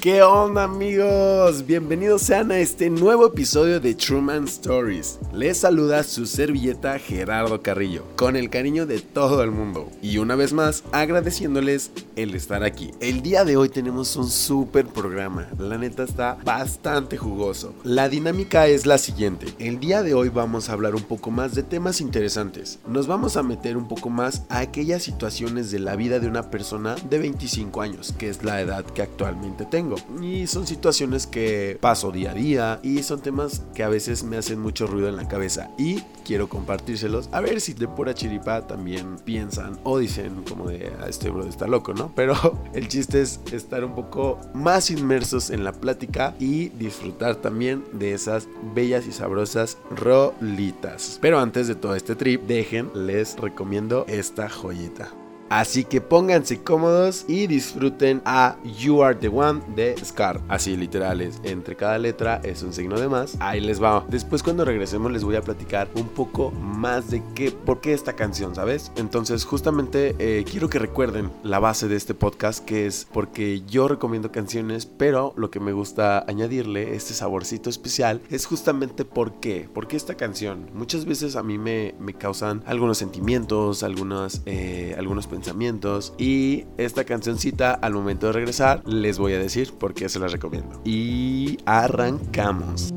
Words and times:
¿Qué 0.00 0.22
onda 0.22 0.62
amigos? 0.62 1.66
Bienvenidos 1.66 2.22
sean 2.22 2.52
a 2.52 2.58
este 2.58 2.88
nuevo 2.88 3.26
episodio 3.26 3.80
de 3.80 3.94
Truman 3.94 4.44
Stories. 4.44 5.18
Les 5.32 5.58
saluda 5.58 6.04
su 6.04 6.24
servilleta 6.24 7.00
Gerardo 7.00 7.62
Carrillo, 7.62 8.04
con 8.14 8.36
el 8.36 8.48
cariño 8.48 8.86
de 8.86 9.00
todo 9.00 9.42
el 9.42 9.50
mundo. 9.50 9.90
Y 10.00 10.18
una 10.18 10.36
vez 10.36 10.52
más, 10.52 10.84
agradeciéndoles 10.92 11.90
el 12.14 12.36
estar 12.36 12.62
aquí. 12.62 12.92
El 13.00 13.22
día 13.22 13.44
de 13.44 13.56
hoy 13.56 13.70
tenemos 13.70 14.14
un 14.14 14.30
super 14.30 14.86
programa. 14.86 15.48
La 15.58 15.78
neta 15.78 16.04
está 16.04 16.38
bastante 16.44 17.16
jugoso. 17.16 17.74
La 17.82 18.08
dinámica 18.08 18.68
es 18.68 18.86
la 18.86 18.98
siguiente. 18.98 19.46
El 19.58 19.80
día 19.80 20.04
de 20.04 20.14
hoy 20.14 20.28
vamos 20.28 20.68
a 20.68 20.74
hablar 20.74 20.94
un 20.94 21.02
poco 21.02 21.32
más 21.32 21.56
de 21.56 21.64
temas 21.64 22.00
interesantes. 22.00 22.78
Nos 22.86 23.08
vamos 23.08 23.36
a 23.36 23.42
meter 23.42 23.76
un 23.76 23.88
poco 23.88 24.10
más 24.10 24.44
a 24.48 24.60
aquellas 24.60 25.02
situaciones 25.02 25.72
de 25.72 25.80
la 25.80 25.96
vida 25.96 26.20
de 26.20 26.28
una 26.28 26.50
persona 26.52 26.94
de 27.10 27.18
25 27.18 27.80
años, 27.82 28.14
que 28.16 28.28
es 28.28 28.44
la 28.44 28.60
edad 28.60 28.84
que 28.84 29.02
actualmente 29.02 29.64
tengo. 29.64 29.87
Y 30.22 30.46
son 30.46 30.66
situaciones 30.66 31.26
que 31.26 31.78
paso 31.80 32.10
día 32.10 32.32
a 32.32 32.34
día 32.34 32.80
y 32.82 33.02
son 33.02 33.20
temas 33.20 33.62
que 33.74 33.82
a 33.82 33.88
veces 33.88 34.24
me 34.24 34.36
hacen 34.36 34.60
mucho 34.60 34.86
ruido 34.86 35.08
en 35.08 35.16
la 35.16 35.28
cabeza 35.28 35.70
y 35.78 36.00
quiero 36.24 36.48
compartírselos 36.48 37.28
a 37.32 37.40
ver 37.40 37.60
si 37.60 37.74
de 37.74 37.88
pura 37.88 38.14
chiripa 38.14 38.66
también 38.66 39.16
piensan 39.24 39.78
o 39.84 39.98
dicen 39.98 40.44
como 40.48 40.68
de 40.68 40.92
ah, 41.00 41.06
este 41.08 41.30
bro 41.30 41.46
está 41.46 41.66
loco, 41.66 41.94
¿no? 41.94 42.12
Pero 42.14 42.34
el 42.74 42.88
chiste 42.88 43.22
es 43.22 43.40
estar 43.52 43.84
un 43.84 43.94
poco 43.94 44.38
más 44.54 44.90
inmersos 44.90 45.50
en 45.50 45.64
la 45.64 45.72
plática 45.72 46.34
y 46.38 46.68
disfrutar 46.70 47.36
también 47.36 47.84
de 47.92 48.12
esas 48.12 48.48
bellas 48.74 49.06
y 49.06 49.12
sabrosas 49.12 49.78
rolitas. 49.90 51.18
Pero 51.20 51.38
antes 51.38 51.68
de 51.68 51.74
todo 51.74 51.94
este 51.94 52.16
trip, 52.16 52.42
dejen, 52.46 52.90
les 52.94 53.36
recomiendo 53.38 54.04
esta 54.08 54.48
joyita. 54.48 55.12
Así 55.50 55.84
que 55.84 56.00
pónganse 56.02 56.62
cómodos 56.62 57.24
y 57.26 57.46
disfruten 57.46 58.20
a 58.26 58.56
You 58.64 59.02
Are 59.02 59.14
the 59.14 59.28
One 59.28 59.62
de 59.74 59.96
Scar. 60.04 60.40
Así 60.48 60.76
literales, 60.76 61.40
entre 61.42 61.74
cada 61.74 61.98
letra 61.98 62.40
es 62.44 62.62
un 62.62 62.74
signo 62.74 63.00
de 63.00 63.08
más. 63.08 63.36
Ahí 63.40 63.60
les 63.60 63.82
va. 63.82 64.04
Después 64.08 64.42
cuando 64.42 64.66
regresemos 64.66 65.10
les 65.10 65.24
voy 65.24 65.36
a 65.36 65.42
platicar 65.42 65.88
un 65.94 66.08
poco 66.08 66.50
más 66.50 67.10
de 67.10 67.22
qué, 67.34 67.50
por 67.50 67.80
qué 67.80 67.94
esta 67.94 68.12
canción, 68.12 68.54
¿sabes? 68.54 68.92
Entonces 68.96 69.44
justamente 69.44 70.14
eh, 70.18 70.44
quiero 70.44 70.68
que 70.68 70.78
recuerden 70.78 71.30
la 71.42 71.58
base 71.58 71.88
de 71.88 71.96
este 71.96 72.12
podcast 72.14 72.62
que 72.64 72.86
es 72.86 73.06
porque 73.10 73.62
yo 73.66 73.88
recomiendo 73.88 74.30
canciones, 74.30 74.84
pero 74.84 75.32
lo 75.36 75.50
que 75.50 75.60
me 75.60 75.72
gusta 75.72 76.24
añadirle, 76.28 76.94
este 76.94 77.14
saborcito 77.14 77.70
especial, 77.70 78.20
es 78.30 78.44
justamente 78.44 79.06
por 79.06 79.40
qué. 79.40 79.66
¿Por 79.72 79.88
qué 79.88 79.96
esta 79.96 80.14
canción? 80.14 80.68
Muchas 80.74 81.06
veces 81.06 81.36
a 81.36 81.42
mí 81.42 81.56
me, 81.56 81.94
me 81.98 82.12
causan 82.12 82.62
algunos 82.66 82.98
sentimientos, 82.98 83.82
algunas, 83.82 84.42
eh, 84.44 84.94
algunos 84.98 85.26
pensamientos 85.26 85.37
pensamientos. 85.38 86.14
Y 86.18 86.66
esta 86.76 87.04
cancioncita, 87.04 87.72
al 87.72 87.94
momento 87.94 88.26
de 88.26 88.32
regresar, 88.32 88.82
les 88.86 89.18
voy 89.18 89.34
a 89.34 89.38
decir 89.38 89.72
por 89.72 89.94
qué 89.94 90.08
se 90.08 90.18
las 90.18 90.32
recomiendo. 90.32 90.80
Y 90.84 91.58
arrancamos. 91.64 92.92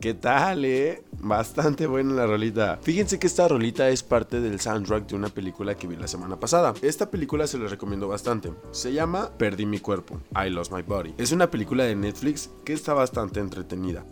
¿Qué 0.00 0.14
tal, 0.14 0.64
eh? 0.64 1.02
Bastante 1.18 1.88
buena 1.88 2.14
la 2.14 2.26
rolita. 2.26 2.78
Fíjense 2.82 3.18
que 3.18 3.26
esta 3.26 3.48
rolita 3.48 3.88
es 3.88 4.04
parte 4.04 4.40
del 4.40 4.60
soundtrack 4.60 5.08
de 5.08 5.16
una 5.16 5.28
película 5.28 5.74
que 5.74 5.88
vi 5.88 5.96
la 5.96 6.06
semana 6.06 6.38
pasada. 6.38 6.72
Esta 6.82 7.10
película 7.10 7.48
se 7.48 7.58
la 7.58 7.66
recomiendo 7.66 8.06
bastante. 8.06 8.52
Se 8.70 8.92
llama 8.92 9.30
Perdí 9.36 9.66
mi 9.66 9.80
cuerpo, 9.80 10.20
I 10.36 10.50
Lost 10.50 10.72
My 10.72 10.82
Body. 10.82 11.14
Es 11.18 11.32
una 11.32 11.50
película 11.50 11.82
de 11.82 11.96
Netflix 11.96 12.48
que 12.64 12.74
está 12.74 12.94
bastante 12.94 13.40
entretenida. 13.40 14.04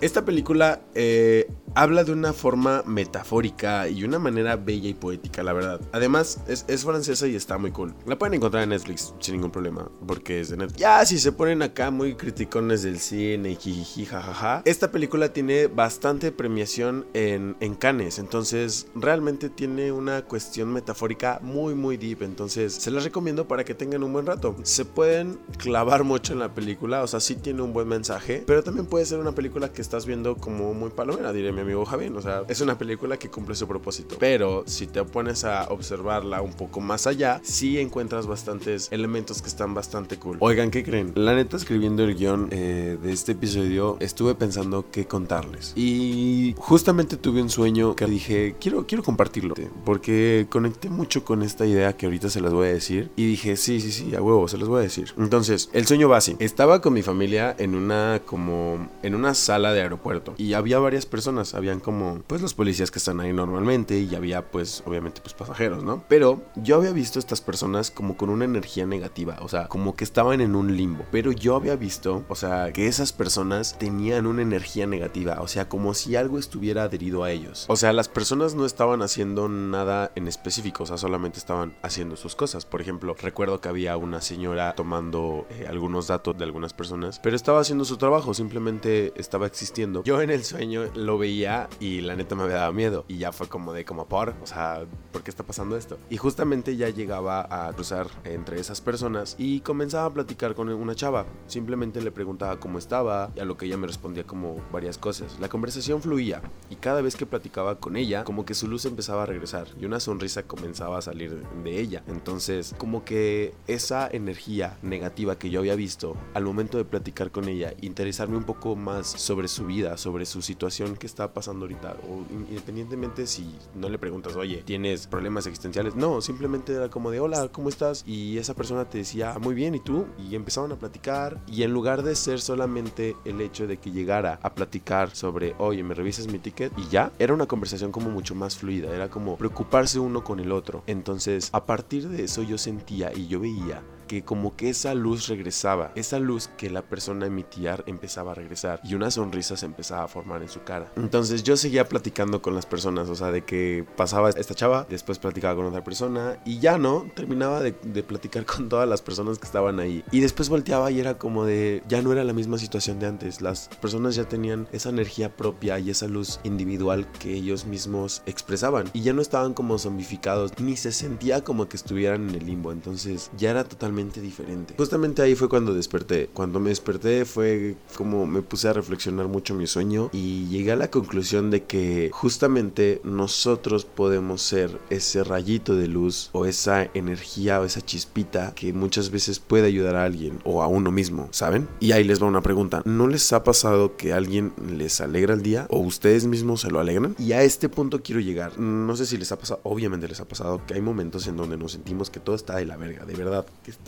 Esta 0.00 0.24
película 0.24 0.80
eh, 0.94 1.50
habla 1.74 2.04
de 2.04 2.12
una 2.12 2.32
forma 2.32 2.84
metafórica 2.86 3.88
y 3.88 4.04
una 4.04 4.20
manera 4.20 4.54
bella 4.54 4.88
y 4.88 4.94
poética, 4.94 5.42
la 5.42 5.52
verdad. 5.52 5.80
Además, 5.90 6.38
es, 6.46 6.84
francesa 6.84 7.26
y 7.26 7.34
está 7.34 7.58
muy 7.58 7.72
cool. 7.72 7.94
La 8.06 8.16
pueden 8.16 8.34
encontrar 8.34 8.62
en 8.62 8.68
Netflix 8.68 9.12
sin 9.18 9.34
ningún 9.34 9.50
problema, 9.50 9.90
porque 10.06 10.40
es 10.40 10.50
de 10.50 10.56
Netflix. 10.56 10.80
Ya, 10.80 11.04
si 11.04 11.18
se 11.18 11.32
ponen 11.32 11.62
acá 11.62 11.90
muy 11.90 12.14
criticones 12.14 12.84
del 12.84 13.00
cine 13.00 13.50
y 13.50 13.56
jijiji, 13.56 14.06
jajaja. 14.06 14.62
Esta 14.64 14.92
película 14.92 15.32
tiene 15.32 15.66
bastante 15.66 16.30
premiación 16.30 17.04
en, 17.12 17.56
en 17.58 17.74
Cannes, 17.74 18.20
entonces 18.20 18.86
realmente 18.94 19.50
tiene 19.50 19.90
una 19.90 20.22
cuestión 20.22 20.72
metafórica 20.72 21.40
muy, 21.42 21.74
muy 21.74 21.96
deep. 21.96 22.22
Entonces, 22.22 22.72
se 22.72 22.92
las 22.92 23.02
recomiendo 23.02 23.48
para 23.48 23.64
que 23.64 23.74
tengan 23.74 24.04
un 24.04 24.12
buen 24.12 24.26
rato. 24.26 24.54
Se 24.62 24.84
pueden 24.84 25.40
clavar 25.58 26.04
mucho 26.04 26.34
en 26.34 26.38
la 26.38 26.54
película, 26.54 27.02
o 27.02 27.08
sea, 27.08 27.18
sí 27.18 27.34
tiene 27.34 27.62
un 27.62 27.72
buen 27.72 27.88
mensaje, 27.88 28.44
pero 28.46 28.62
también 28.62 28.86
puede 28.86 29.04
ser 29.04 29.18
una 29.18 29.32
película 29.32 29.72
que 29.72 29.87
estás 29.88 30.04
viendo 30.04 30.36
como 30.36 30.74
muy 30.74 30.90
palomera, 30.90 31.32
diré 31.32 31.50
mi 31.50 31.62
amigo 31.62 31.86
Javier. 31.86 32.12
O 32.12 32.20
sea, 32.20 32.42
es 32.46 32.60
una 32.60 32.76
película 32.76 33.16
que 33.16 33.30
cumple 33.30 33.54
su 33.54 33.66
propósito. 33.66 34.16
Pero 34.20 34.64
si 34.66 34.86
te 34.86 35.02
pones 35.04 35.44
a 35.44 35.68
observarla 35.70 36.42
un 36.42 36.52
poco 36.52 36.80
más 36.80 37.06
allá, 37.06 37.40
sí 37.42 37.78
encuentras 37.78 38.26
bastantes 38.26 38.88
elementos 38.92 39.40
que 39.40 39.48
están 39.48 39.72
bastante 39.72 40.18
cool. 40.18 40.36
Oigan, 40.40 40.70
¿qué 40.70 40.84
creen? 40.84 41.12
La 41.14 41.34
neta, 41.34 41.56
escribiendo 41.56 42.04
el 42.04 42.16
guion 42.16 42.48
eh, 42.50 42.98
de 43.02 43.12
este 43.12 43.32
episodio, 43.32 43.96
estuve 44.00 44.34
pensando 44.34 44.84
qué 44.92 45.06
contarles. 45.06 45.72
Y 45.74 46.54
justamente 46.58 47.16
tuve 47.16 47.40
un 47.40 47.48
sueño 47.48 47.96
que 47.96 48.04
dije, 48.04 48.56
quiero, 48.60 48.86
quiero 48.86 49.02
compartirlo. 49.02 49.54
Porque 49.86 50.48
conecté 50.50 50.90
mucho 50.90 51.24
con 51.24 51.42
esta 51.42 51.64
idea 51.64 51.96
que 51.96 52.04
ahorita 52.04 52.28
se 52.28 52.42
las 52.42 52.52
voy 52.52 52.68
a 52.68 52.72
decir. 52.72 53.10
Y 53.16 53.24
dije, 53.24 53.56
sí, 53.56 53.80
sí, 53.80 53.90
sí, 53.90 54.14
a 54.14 54.20
huevo, 54.20 54.48
se 54.48 54.58
las 54.58 54.68
voy 54.68 54.80
a 54.80 54.82
decir. 54.82 55.14
Entonces, 55.16 55.70
el 55.72 55.86
sueño 55.86 56.10
va 56.10 56.18
así. 56.18 56.36
Estaba 56.40 56.82
con 56.82 56.92
mi 56.92 57.00
familia 57.00 57.56
en 57.58 57.74
una 57.74 58.20
como 58.26 58.90
en 59.02 59.14
una 59.14 59.32
sala 59.32 59.72
de 59.72 59.77
aeropuerto 59.80 60.34
y 60.36 60.54
había 60.54 60.78
varias 60.78 61.06
personas, 61.06 61.54
habían 61.54 61.80
como 61.80 62.22
pues 62.26 62.42
los 62.42 62.54
policías 62.54 62.90
que 62.90 62.98
están 62.98 63.20
ahí 63.20 63.32
normalmente 63.32 63.98
y 63.98 64.14
había 64.14 64.50
pues 64.50 64.82
obviamente 64.86 65.20
pues 65.20 65.34
pasajeros, 65.34 65.82
¿no? 65.84 66.04
Pero 66.08 66.42
yo 66.56 66.76
había 66.76 66.92
visto 66.92 67.18
estas 67.18 67.40
personas 67.40 67.90
como 67.90 68.16
con 68.16 68.30
una 68.30 68.44
energía 68.44 68.86
negativa, 68.86 69.38
o 69.40 69.48
sea, 69.48 69.68
como 69.68 69.96
que 69.96 70.04
estaban 70.04 70.40
en 70.40 70.54
un 70.54 70.76
limbo, 70.76 71.04
pero 71.10 71.32
yo 71.32 71.56
había 71.56 71.76
visto, 71.76 72.24
o 72.28 72.34
sea, 72.34 72.72
que 72.72 72.86
esas 72.86 73.12
personas 73.12 73.76
tenían 73.78 74.26
una 74.26 74.42
energía 74.42 74.86
negativa, 74.86 75.38
o 75.40 75.48
sea, 75.48 75.68
como 75.68 75.94
si 75.94 76.16
algo 76.16 76.38
estuviera 76.38 76.84
adherido 76.84 77.24
a 77.24 77.30
ellos. 77.30 77.66
O 77.68 77.76
sea, 77.76 77.92
las 77.92 78.08
personas 78.08 78.54
no 78.54 78.64
estaban 78.66 79.02
haciendo 79.02 79.48
nada 79.48 80.12
en 80.14 80.28
específico, 80.28 80.84
o 80.84 80.86
sea, 80.86 80.98
solamente 80.98 81.38
estaban 81.38 81.74
haciendo 81.82 82.16
sus 82.16 82.34
cosas. 82.34 82.64
Por 82.64 82.80
ejemplo, 82.80 83.14
recuerdo 83.20 83.60
que 83.60 83.68
había 83.68 83.96
una 83.96 84.20
señora 84.20 84.74
tomando 84.74 85.46
eh, 85.50 85.66
algunos 85.68 86.08
datos 86.08 86.36
de 86.36 86.44
algunas 86.44 86.72
personas, 86.72 87.20
pero 87.20 87.36
estaba 87.36 87.60
haciendo 87.60 87.84
su 87.84 87.96
trabajo, 87.96 88.34
simplemente 88.34 89.12
estaba 89.16 89.46
existiendo. 89.46 89.67
Yo 90.04 90.22
en 90.22 90.30
el 90.30 90.44
sueño 90.44 90.84
lo 90.94 91.18
veía 91.18 91.68
y 91.78 92.00
la 92.00 92.16
neta 92.16 92.34
me 92.34 92.44
había 92.44 92.56
dado 92.56 92.72
miedo 92.72 93.04
y 93.06 93.18
ya 93.18 93.32
fue 93.32 93.48
como 93.48 93.72
de 93.72 93.84
como 93.84 94.06
por, 94.06 94.34
o 94.42 94.46
sea, 94.46 94.86
¿por 95.12 95.22
qué 95.22 95.30
está 95.30 95.44
pasando 95.44 95.76
esto? 95.76 95.98
Y 96.10 96.16
justamente 96.16 96.76
ya 96.76 96.88
llegaba 96.88 97.46
a 97.50 97.72
cruzar 97.72 98.06
entre 98.24 98.60
esas 98.60 98.80
personas 98.80 99.36
y 99.38 99.60
comenzaba 99.60 100.06
a 100.06 100.12
platicar 100.12 100.54
con 100.54 100.68
una 100.70 100.94
chava. 100.94 101.26
Simplemente 101.46 102.00
le 102.00 102.10
preguntaba 102.10 102.58
cómo 102.58 102.78
estaba 102.78 103.30
y 103.36 103.40
a 103.40 103.44
lo 103.44 103.56
que 103.56 103.66
ella 103.66 103.76
me 103.76 103.86
respondía 103.86 104.24
como 104.24 104.56
varias 104.72 104.98
cosas. 104.98 105.38
La 105.40 105.48
conversación 105.48 106.02
fluía 106.02 106.40
y 106.70 106.76
cada 106.76 107.02
vez 107.02 107.16
que 107.16 107.26
platicaba 107.26 107.78
con 107.78 107.96
ella, 107.96 108.24
como 108.24 108.44
que 108.44 108.54
su 108.54 108.68
luz 108.68 108.84
empezaba 108.84 109.24
a 109.24 109.26
regresar 109.26 109.68
y 109.80 109.84
una 109.84 110.00
sonrisa 110.00 110.44
comenzaba 110.44 110.98
a 110.98 111.02
salir 111.02 111.42
de 111.64 111.80
ella. 111.80 112.02
Entonces, 112.06 112.74
como 112.78 113.04
que 113.04 113.54
esa 113.66 114.08
energía 114.10 114.78
negativa 114.82 115.38
que 115.38 115.50
yo 115.50 115.60
había 115.60 115.74
visto 115.74 116.16
al 116.34 116.44
momento 116.44 116.78
de 116.78 116.84
platicar 116.84 117.30
con 117.30 117.48
ella, 117.48 117.74
interesarme 117.80 118.36
un 118.36 118.44
poco 118.44 118.76
más 118.76 119.08
sobre 119.08 119.48
su 119.48 119.57
vida, 119.66 119.96
sobre 119.96 120.26
su 120.26 120.42
situación 120.42 120.96
que 120.96 121.06
está 121.06 121.32
pasando 121.32 121.64
ahorita, 121.64 121.96
o 122.08 122.24
independientemente 122.50 123.26
si 123.26 123.54
no 123.74 123.88
le 123.88 123.98
preguntas, 123.98 124.36
oye, 124.36 124.62
¿tienes 124.64 125.06
problemas 125.06 125.46
existenciales? 125.46 125.94
No, 125.94 126.20
simplemente 126.20 126.72
era 126.72 126.88
como 126.88 127.10
de, 127.10 127.20
hola, 127.20 127.48
¿cómo 127.48 127.68
estás? 127.68 128.04
Y 128.06 128.38
esa 128.38 128.54
persona 128.54 128.84
te 128.84 128.98
decía, 128.98 129.38
muy 129.40 129.54
bien, 129.54 129.74
¿y 129.74 129.80
tú? 129.80 130.06
Y 130.18 130.34
empezaban 130.34 130.72
a 130.72 130.76
platicar, 130.76 131.40
y 131.46 131.62
en 131.62 131.72
lugar 131.72 132.02
de 132.02 132.14
ser 132.14 132.40
solamente 132.40 133.16
el 133.24 133.40
hecho 133.40 133.66
de 133.66 133.78
que 133.78 133.90
llegara 133.90 134.38
a 134.42 134.54
platicar 134.54 135.14
sobre, 135.14 135.54
oye, 135.58 135.82
¿me 135.82 135.94
revisas 135.94 136.28
mi 136.28 136.38
ticket? 136.38 136.72
Y 136.78 136.88
ya, 136.88 137.12
era 137.18 137.34
una 137.34 137.46
conversación 137.46 137.92
como 137.92 138.10
mucho 138.10 138.34
más 138.34 138.56
fluida, 138.56 138.94
era 138.94 139.08
como 139.08 139.36
preocuparse 139.36 139.98
uno 139.98 140.24
con 140.24 140.40
el 140.40 140.52
otro. 140.52 140.82
Entonces, 140.86 141.50
a 141.52 141.64
partir 141.64 142.08
de 142.08 142.24
eso 142.24 142.42
yo 142.42 142.58
sentía 142.58 143.12
y 143.14 143.26
yo 143.26 143.40
veía 143.40 143.82
que 144.08 144.24
como 144.24 144.56
que 144.56 144.70
esa 144.70 144.94
luz 144.94 145.28
regresaba, 145.28 145.92
esa 145.94 146.18
luz 146.18 146.48
que 146.56 146.70
la 146.70 146.82
persona 146.82 147.26
emitía 147.26 147.78
empezaba 147.86 148.32
a 148.32 148.34
regresar 148.34 148.80
y 148.82 148.94
una 148.94 149.10
sonrisa 149.10 149.56
se 149.56 149.66
empezaba 149.66 150.04
a 150.04 150.08
formar 150.08 150.42
en 150.42 150.48
su 150.48 150.64
cara. 150.64 150.90
Entonces 150.96 151.44
yo 151.44 151.56
seguía 151.56 151.88
platicando 151.88 152.42
con 152.42 152.54
las 152.54 152.66
personas, 152.66 153.08
o 153.08 153.14
sea, 153.14 153.30
de 153.30 153.44
que 153.44 153.86
pasaba 153.96 154.30
esta 154.30 154.54
chava, 154.54 154.86
después 154.88 155.18
platicaba 155.18 155.54
con 155.54 155.66
otra 155.66 155.84
persona 155.84 156.40
y 156.44 156.58
ya 156.58 156.78
no, 156.78 157.06
terminaba 157.14 157.60
de, 157.60 157.72
platicar 158.02 158.46
con 158.46 158.68
todas 158.68 158.88
las 158.88 159.02
personas 159.02 159.38
que 159.38 159.46
estaban 159.46 159.78
ahí. 159.78 160.02
Y 160.10 160.20
después 160.20 160.48
volteaba 160.48 160.90
y 160.90 160.98
era 160.98 161.18
como 161.18 161.44
de, 161.44 161.82
ya 161.88 162.00
no 162.02 162.12
era 162.12 162.24
la 162.24 162.32
misma 162.32 162.58
situación 162.58 162.98
de 162.98 163.06
antes, 163.06 163.40
las 163.42 163.68
personas 163.80 164.14
ya 164.14 164.24
tenían 164.24 164.66
esa 164.72 164.88
energía 164.88 165.36
propia 165.36 165.78
y 165.78 165.90
esa 165.90 166.08
luz 166.08 166.40
individual 166.42 167.06
que 167.12 167.34
ellos 167.34 167.66
mismos 167.66 168.22
expresaban 168.26 168.88
y 168.94 169.02
ya 169.02 169.12
no 169.12 169.20
estaban 169.20 169.52
como 169.52 169.78
zombificados, 169.78 170.58
ni 170.58 170.76
se 170.76 170.92
sentía 170.92 171.44
como 171.44 171.68
que 171.68 171.76
estuvieran 171.76 172.30
en 172.30 172.34
el 172.36 172.46
limbo, 172.46 172.72
entonces 172.72 173.30
ya 173.36 173.50
era 173.50 173.64
totalmente 173.64 173.97
diferente. 174.06 174.74
Justamente 174.76 175.22
ahí 175.22 175.34
fue 175.34 175.48
cuando 175.48 175.74
desperté. 175.74 176.28
Cuando 176.32 176.60
me 176.60 176.70
desperté 176.70 177.24
fue 177.24 177.76
como 177.96 178.26
me 178.26 178.42
puse 178.42 178.68
a 178.68 178.72
reflexionar 178.72 179.26
mucho 179.28 179.54
mi 179.54 179.66
sueño 179.66 180.10
y 180.12 180.46
llegué 180.48 180.72
a 180.72 180.76
la 180.76 180.90
conclusión 180.90 181.50
de 181.50 181.64
que 181.64 182.10
justamente 182.12 183.00
nosotros 183.04 183.84
podemos 183.84 184.42
ser 184.42 184.78
ese 184.90 185.24
rayito 185.24 185.74
de 185.74 185.88
luz 185.88 186.30
o 186.32 186.46
esa 186.46 186.88
energía 186.94 187.60
o 187.60 187.64
esa 187.64 187.80
chispita 187.80 188.52
que 188.54 188.72
muchas 188.72 189.10
veces 189.10 189.40
puede 189.40 189.66
ayudar 189.66 189.96
a 189.96 190.04
alguien 190.04 190.38
o 190.44 190.62
a 190.62 190.68
uno 190.68 190.92
mismo, 190.92 191.28
¿saben? 191.32 191.68
Y 191.80 191.92
ahí 191.92 192.04
les 192.04 192.22
va 192.22 192.26
una 192.26 192.42
pregunta. 192.42 192.82
¿No 192.84 193.08
les 193.08 193.32
ha 193.32 193.42
pasado 193.42 193.96
que 193.96 194.12
alguien 194.12 194.52
les 194.76 195.00
alegra 195.00 195.34
el 195.34 195.42
día 195.42 195.66
o 195.70 195.78
ustedes 195.80 196.26
mismos 196.26 196.60
se 196.60 196.70
lo 196.70 196.78
alegran? 196.78 197.16
Y 197.18 197.32
a 197.32 197.42
este 197.42 197.68
punto 197.68 198.02
quiero 198.02 198.20
llegar. 198.20 198.58
No 198.58 198.96
sé 198.96 199.06
si 199.06 199.16
les 199.16 199.32
ha 199.32 199.38
pasado, 199.38 199.60
obviamente 199.64 200.06
les 200.08 200.20
ha 200.20 200.28
pasado 200.28 200.60
que 200.66 200.74
hay 200.74 200.80
momentos 200.80 201.26
en 201.26 201.36
donde 201.36 201.56
nos 201.56 201.72
sentimos 201.72 202.10
que 202.10 202.20
todo 202.20 202.36
está 202.36 202.56
de 202.56 202.66
la 202.66 202.76
verga, 202.76 203.04
de 203.04 203.14
verdad, 203.14 203.46
que 203.64 203.70
está 203.70 203.87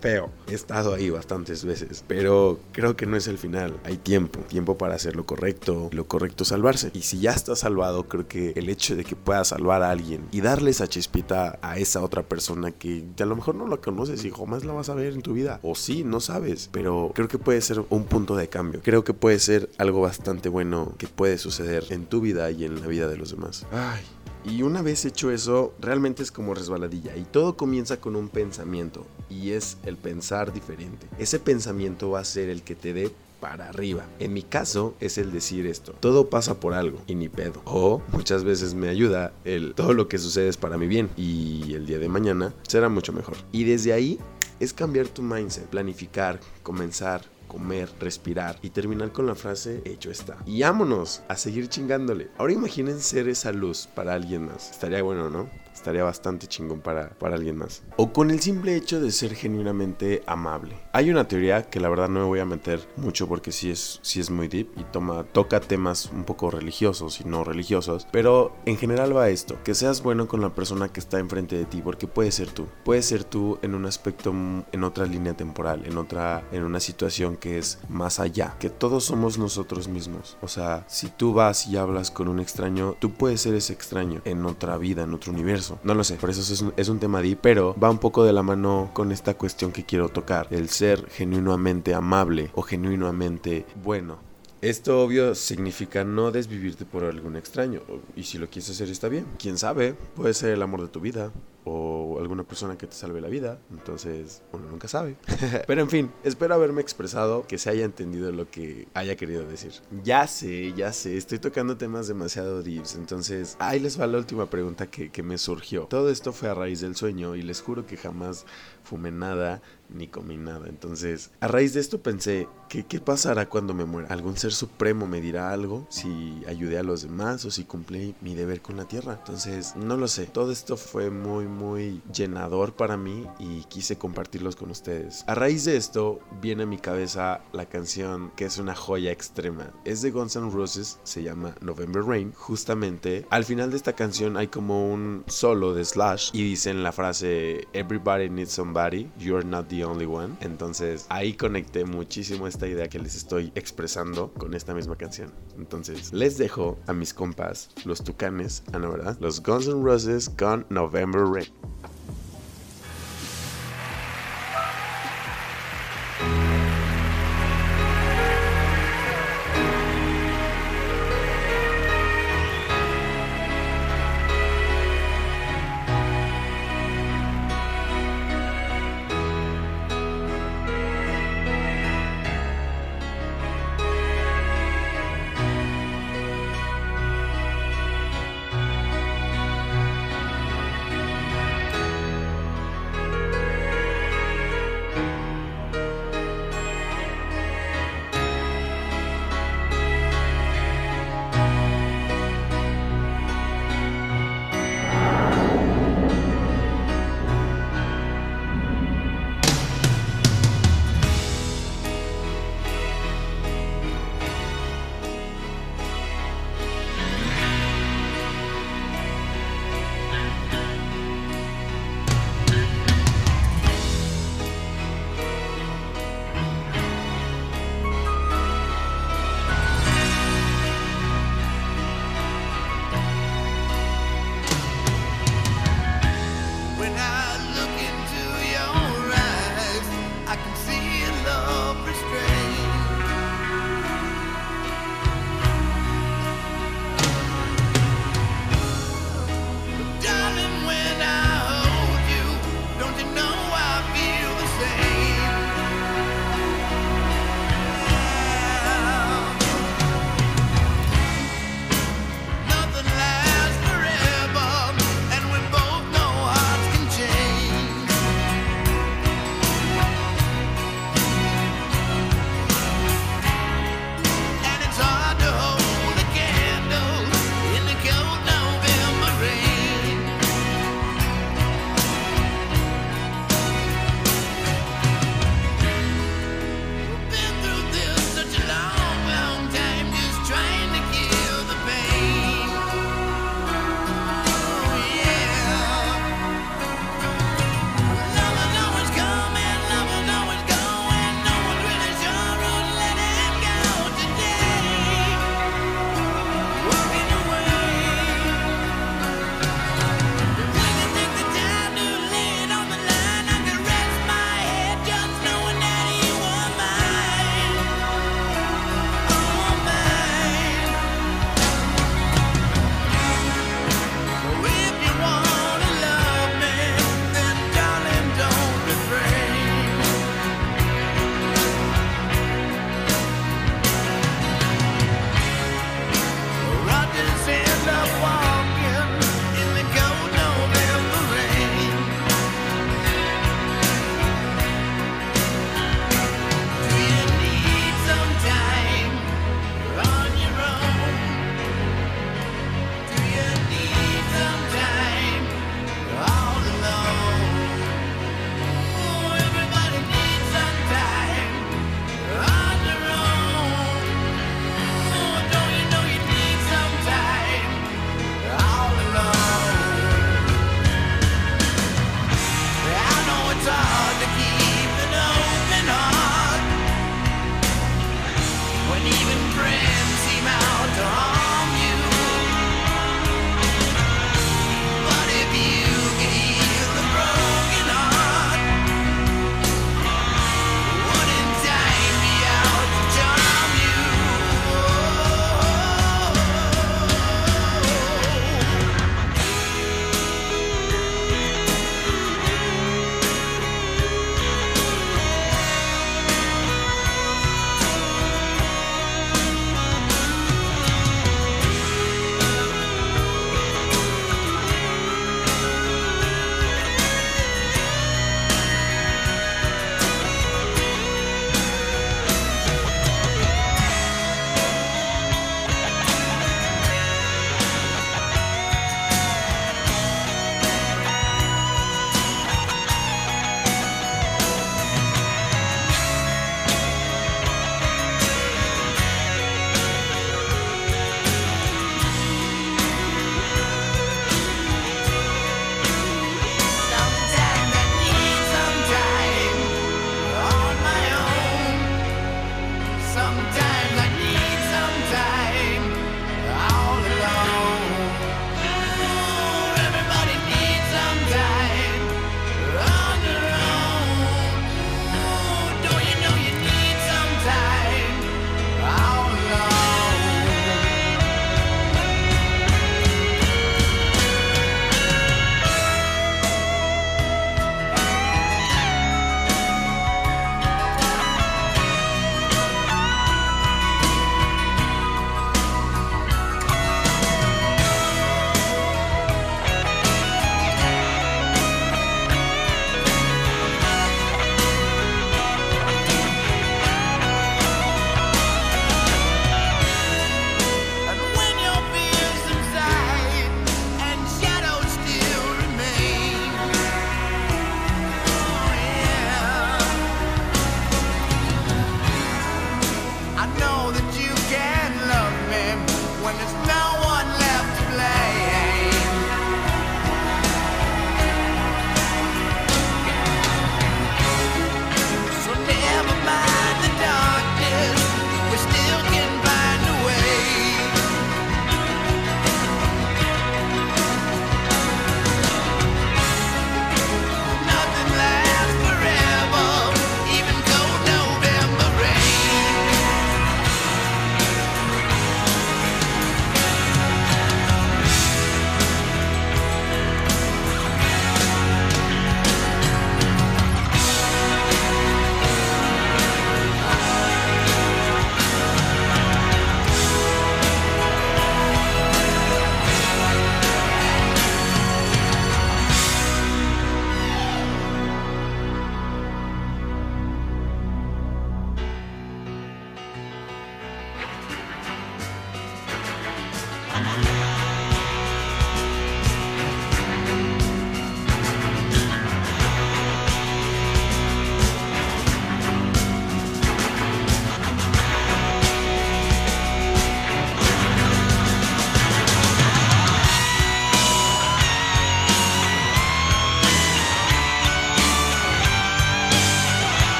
feo. 0.00 0.30
He 0.48 0.54
estado 0.54 0.94
ahí 0.94 1.10
bastantes 1.10 1.64
veces, 1.64 2.04
pero 2.06 2.58
creo 2.72 2.96
que 2.96 3.06
no 3.06 3.16
es 3.16 3.28
el 3.28 3.38
final. 3.38 3.78
Hay 3.84 3.96
tiempo, 3.96 4.40
tiempo 4.40 4.78
para 4.78 4.94
hacer 4.94 5.16
lo 5.16 5.26
correcto. 5.26 5.90
Lo 5.92 6.06
correcto 6.06 6.44
salvarse. 6.44 6.90
Y 6.94 7.02
si 7.02 7.20
ya 7.20 7.32
está 7.32 7.54
salvado, 7.56 8.08
creo 8.08 8.26
que 8.26 8.52
el 8.56 8.68
hecho 8.68 8.96
de 8.96 9.04
que 9.04 9.16
puedas 9.16 9.48
salvar 9.48 9.82
a 9.82 9.90
alguien 9.90 10.26
y 10.32 10.40
darle 10.40 10.70
esa 10.70 10.88
chispita 10.88 11.58
a 11.62 11.78
esa 11.78 12.02
otra 12.02 12.22
persona 12.22 12.70
que 12.72 13.04
a 13.18 13.24
lo 13.24 13.36
mejor 13.36 13.54
no 13.54 13.66
la 13.66 13.76
conoces 13.78 14.24
y 14.24 14.30
jamás 14.30 14.64
la 14.64 14.72
vas 14.72 14.88
a 14.88 14.94
ver 14.94 15.12
en 15.12 15.22
tu 15.22 15.34
vida. 15.34 15.60
O 15.62 15.74
sí, 15.74 16.04
no 16.04 16.20
sabes, 16.20 16.68
pero 16.72 17.12
creo 17.14 17.28
que 17.28 17.38
puede 17.38 17.60
ser 17.60 17.84
un 17.90 18.04
punto 18.04 18.36
de 18.36 18.48
cambio. 18.48 18.80
Creo 18.82 19.04
que 19.04 19.14
puede 19.14 19.38
ser 19.38 19.70
algo 19.78 20.00
bastante 20.00 20.48
bueno 20.48 20.94
que 20.98 21.06
puede 21.06 21.38
suceder 21.38 21.84
en 21.90 22.06
tu 22.06 22.20
vida 22.20 22.50
y 22.50 22.64
en 22.64 22.80
la 22.80 22.86
vida 22.86 23.08
de 23.08 23.16
los 23.16 23.30
demás. 23.30 23.66
Ay, 23.72 24.02
y 24.44 24.62
una 24.62 24.82
vez 24.82 25.04
hecho 25.04 25.30
eso, 25.30 25.74
realmente 25.80 26.22
es 26.22 26.32
como 26.32 26.54
resbaladilla. 26.54 27.16
Y 27.16 27.22
todo 27.22 27.56
comienza 27.56 27.98
con 27.98 28.16
un 28.16 28.28
pensamiento. 28.28 29.06
Y 29.28 29.50
es 29.50 29.76
el 29.84 29.96
pensar 29.96 30.52
diferente. 30.52 31.06
Ese 31.18 31.38
pensamiento 31.38 32.10
va 32.10 32.20
a 32.20 32.24
ser 32.24 32.48
el 32.48 32.62
que 32.62 32.74
te 32.74 32.92
dé 32.92 33.10
para 33.40 33.68
arriba. 33.68 34.04
En 34.18 34.32
mi 34.32 34.42
caso 34.42 34.94
es 35.00 35.18
el 35.18 35.32
decir 35.32 35.66
esto. 35.66 35.92
Todo 35.98 36.28
pasa 36.28 36.60
por 36.60 36.74
algo 36.74 37.00
y 37.06 37.14
ni 37.14 37.28
pedo. 37.28 37.62
O 37.64 38.02
muchas 38.12 38.44
veces 38.44 38.74
me 38.74 38.88
ayuda 38.88 39.32
el 39.44 39.74
todo 39.74 39.94
lo 39.94 40.08
que 40.08 40.18
sucede 40.18 40.48
es 40.48 40.56
para 40.56 40.76
mi 40.76 40.86
bien 40.86 41.08
y 41.16 41.74
el 41.74 41.86
día 41.86 41.98
de 41.98 42.08
mañana 42.08 42.54
será 42.68 42.88
mucho 42.88 43.12
mejor. 43.12 43.36
Y 43.50 43.64
desde 43.64 43.92
ahí 43.92 44.18
es 44.60 44.72
cambiar 44.74 45.08
tu 45.08 45.22
mindset, 45.22 45.66
planificar, 45.66 46.38
comenzar, 46.62 47.22
comer, 47.50 47.90
respirar 47.98 48.56
y 48.62 48.70
terminar 48.70 49.10
con 49.10 49.26
la 49.26 49.34
frase 49.34 49.82
hecho 49.84 50.10
está. 50.10 50.38
Y 50.46 50.62
vámonos 50.62 51.22
a 51.28 51.36
seguir 51.36 51.68
chingándole. 51.68 52.28
Ahora 52.38 52.52
imaginen 52.52 53.00
ser 53.00 53.28
esa 53.28 53.50
luz 53.50 53.88
para 53.92 54.14
alguien 54.14 54.46
más. 54.46 54.70
Estaría 54.70 55.02
bueno, 55.02 55.28
¿no? 55.28 55.50
Estaría 55.80 56.04
bastante 56.04 56.46
chingón 56.46 56.80
para, 56.80 57.08
para 57.18 57.36
alguien 57.36 57.56
más. 57.56 57.82
O 57.96 58.12
con 58.12 58.30
el 58.30 58.40
simple 58.40 58.76
hecho 58.76 59.00
de 59.00 59.10
ser 59.10 59.34
genuinamente 59.34 60.22
amable. 60.26 60.76
Hay 60.92 61.10
una 61.10 61.26
teoría 61.26 61.62
que 61.62 61.80
la 61.80 61.88
verdad 61.88 62.08
no 62.08 62.20
me 62.20 62.26
voy 62.26 62.40
a 62.40 62.44
meter 62.44 62.86
mucho 62.96 63.26
porque 63.26 63.50
sí 63.50 63.70
es, 63.70 63.98
sí 64.02 64.20
es 64.20 64.30
muy 64.30 64.48
deep 64.48 64.68
y 64.76 64.84
toma, 64.84 65.24
toca 65.24 65.60
temas 65.60 66.10
un 66.12 66.24
poco 66.24 66.50
religiosos 66.50 67.20
y 67.20 67.24
no 67.24 67.44
religiosos, 67.44 68.06
pero 68.12 68.54
en 68.66 68.76
general 68.76 69.16
va 69.16 69.30
esto, 69.30 69.58
que 69.64 69.74
seas 69.74 70.02
bueno 70.02 70.28
con 70.28 70.42
la 70.42 70.54
persona 70.54 70.90
que 70.90 71.00
está 71.00 71.18
enfrente 71.18 71.56
de 71.56 71.64
ti, 71.64 71.80
porque 71.82 72.06
puede 72.06 72.30
ser 72.30 72.50
tú. 72.50 72.66
Puede 72.84 73.02
ser 73.02 73.24
tú 73.24 73.58
en 73.62 73.74
un 73.74 73.86
aspecto, 73.86 74.30
en 74.30 74.84
otra 74.84 75.06
línea 75.06 75.34
temporal, 75.34 75.86
en 75.86 75.96
otra, 75.96 76.44
en 76.52 76.62
una 76.62 76.80
situación 76.80 77.36
que 77.36 77.58
es 77.58 77.78
más 77.88 78.20
allá, 78.20 78.56
que 78.58 78.68
todos 78.68 79.04
somos 79.04 79.38
nosotros 79.38 79.88
mismos. 79.88 80.36
O 80.42 80.48
sea, 80.48 80.84
si 80.88 81.08
tú 81.08 81.32
vas 81.32 81.66
y 81.66 81.78
hablas 81.78 82.10
con 82.10 82.28
un 82.28 82.38
extraño, 82.38 82.96
tú 82.98 83.12
puedes 83.12 83.40
ser 83.40 83.54
ese 83.54 83.72
extraño 83.72 84.20
en 84.26 84.44
otra 84.44 84.76
vida, 84.76 85.04
en 85.04 85.14
otro 85.14 85.32
universo 85.32 85.69
no 85.84 85.94
lo 85.94 86.04
sé, 86.04 86.16
por 86.16 86.30
eso 86.30 86.72
es 86.76 86.88
un, 86.88 86.98
tema 86.98 87.22
de, 87.22 87.36
pero 87.36 87.74
va 87.82 87.90
un 87.90 87.98
poco 87.98 88.24
de 88.24 88.32
la 88.32 88.42
mano 88.42 88.90
con 88.92 89.12
esta 89.12 89.34
cuestión 89.34 89.72
que 89.72 89.84
quiero 89.84 90.08
tocar, 90.08 90.48
el 90.50 90.68
ser 90.68 91.08
genuinamente 91.10 91.94
amable 91.94 92.50
o 92.54 92.62
genuinamente 92.62 93.66
bueno 93.82 94.18
Esto 94.60 95.02
obvio 95.02 95.34
significa 95.34 96.04
no 96.04 96.30
desvivirte 96.30 96.84
por 96.84 97.04
algún 97.04 97.36
extraño. 97.36 97.80
Y 98.14 98.24
si 98.24 98.36
lo 98.36 98.48
quieres 98.48 98.68
hacer 98.68 98.90
está 98.90 99.08
bien. 99.08 99.24
Quién 99.38 99.56
sabe, 99.56 99.94
puede 100.14 100.34
ser 100.34 100.50
el 100.50 100.60
amor 100.60 100.82
de 100.82 100.88
tu 100.88 101.00
vida 101.00 101.32
o 101.64 102.18
alguna 102.20 102.44
persona 102.44 102.76
que 102.78 102.86
te 102.86 102.94
salve 102.94 103.20
la 103.20 103.28
vida. 103.28 103.58
Entonces, 103.70 104.42
uno 104.52 104.66
nunca 104.68 104.88
sabe. 104.88 105.16
Pero 105.66 105.80
en 105.80 105.90
fin, 105.90 106.10
espero 106.24 106.54
haberme 106.54 106.80
expresado, 106.80 107.46
que 107.46 107.58
se 107.58 107.70
haya 107.70 107.84
entendido 107.84 108.32
lo 108.32 108.50
que 108.50 108.88
haya 108.94 109.16
querido 109.16 109.46
decir. 109.46 109.72
Ya 110.04 110.26
sé, 110.26 110.72
ya 110.74 110.92
sé, 110.92 111.16
estoy 111.16 111.38
tocando 111.38 111.76
temas 111.76 112.08
demasiado 112.08 112.62
deeps. 112.62 112.96
Entonces, 112.96 113.56
ahí 113.58 113.80
les 113.80 114.00
va 114.00 114.06
la 114.06 114.18
última 114.18 114.48
pregunta 114.48 114.86
que, 114.86 115.10
que 115.10 115.22
me 115.22 115.38
surgió. 115.38 115.84
Todo 115.84 116.10
esto 116.10 116.32
fue 116.32 116.48
a 116.48 116.54
raíz 116.54 116.80
del 116.80 116.96
sueño 116.96 117.36
y 117.36 117.42
les 117.42 117.60
juro 117.60 117.86
que 117.86 117.96
jamás 117.96 118.46
fumé 118.82 119.10
nada 119.10 119.62
ni 119.94 120.08
comí 120.08 120.36
nada. 120.36 120.68
Entonces, 120.68 121.30
a 121.40 121.48
raíz 121.48 121.74
de 121.74 121.80
esto 121.80 122.02
pensé, 122.02 122.48
¿qué, 122.68 122.84
¿qué 122.84 123.00
pasará 123.00 123.48
cuando 123.48 123.74
me 123.74 123.84
muera? 123.84 124.08
¿Algún 124.08 124.36
ser 124.36 124.52
supremo 124.52 125.06
me 125.06 125.20
dirá 125.20 125.52
algo? 125.52 125.86
Si 125.90 126.42
ayudé 126.46 126.78
a 126.78 126.82
los 126.82 127.02
demás 127.02 127.44
o 127.44 127.50
si 127.50 127.64
cumplí 127.64 128.14
mi 128.20 128.34
deber 128.34 128.62
con 128.62 128.76
la 128.76 128.86
tierra. 128.86 129.14
Entonces, 129.18 129.74
no 129.76 129.96
lo 129.96 130.08
sé. 130.08 130.26
Todo 130.26 130.52
esto 130.52 130.76
fue 130.76 131.10
muy, 131.10 131.46
muy 131.50 132.02
llenador 132.12 132.74
para 132.74 132.96
mí 132.96 133.26
y 133.38 133.64
quise 133.64 133.98
compartirlos 133.98 134.56
con 134.56 134.70
ustedes. 134.70 135.24
A 135.26 135.34
raíz 135.34 135.64
de 135.64 135.76
esto, 135.76 136.20
viene 136.40 136.62
a 136.62 136.66
mi 136.66 136.78
cabeza 136.78 137.42
la 137.52 137.66
canción 137.66 138.32
que 138.36 138.44
es 138.44 138.58
una 138.58 138.74
joya 138.74 139.12
extrema. 139.12 139.72
Es 139.84 140.02
de 140.02 140.10
Guns 140.10 140.36
N' 140.36 140.50
Roses, 140.50 140.98
se 141.02 141.22
llama 141.22 141.54
November 141.60 142.02
Rain. 142.02 142.32
Justamente, 142.32 143.26
al 143.30 143.44
final 143.44 143.70
de 143.70 143.76
esta 143.76 143.94
canción 143.94 144.36
hay 144.36 144.48
como 144.48 144.90
un 144.90 145.24
solo 145.26 145.74
de 145.74 145.84
Slash 145.84 146.30
y 146.32 146.42
dicen 146.42 146.82
la 146.82 146.92
frase 146.92 147.66
Everybody 147.72 148.28
needs 148.28 148.52
somebody, 148.52 149.10
you're 149.18 149.46
not 149.46 149.68
the 149.68 149.84
only 149.84 150.06
one. 150.06 150.34
Entonces 150.40 151.06
ahí 151.08 151.34
conecté 151.34 151.84
muchísimo 151.84 152.46
esta 152.46 152.66
idea 152.66 152.88
que 152.88 152.98
les 152.98 153.14
estoy 153.14 153.52
expresando 153.54 154.32
con 154.34 154.54
esta 154.54 154.74
misma 154.74 154.96
canción. 154.96 155.32
Entonces 155.58 156.12
les 156.12 156.38
dejo 156.38 156.78
a 156.86 156.92
mis 156.92 157.14
compas, 157.14 157.70
los 157.84 158.02
Tucanes, 158.02 158.62
ah 158.72 158.78
no, 158.78 158.90
¿verdad? 158.90 159.16
Los 159.20 159.42
Guns 159.42 159.66
N' 159.66 159.82
Roses 159.82 160.30
con 160.38 160.66
November 160.70 161.22
Rain. 161.22 161.39
it. 161.40 161.50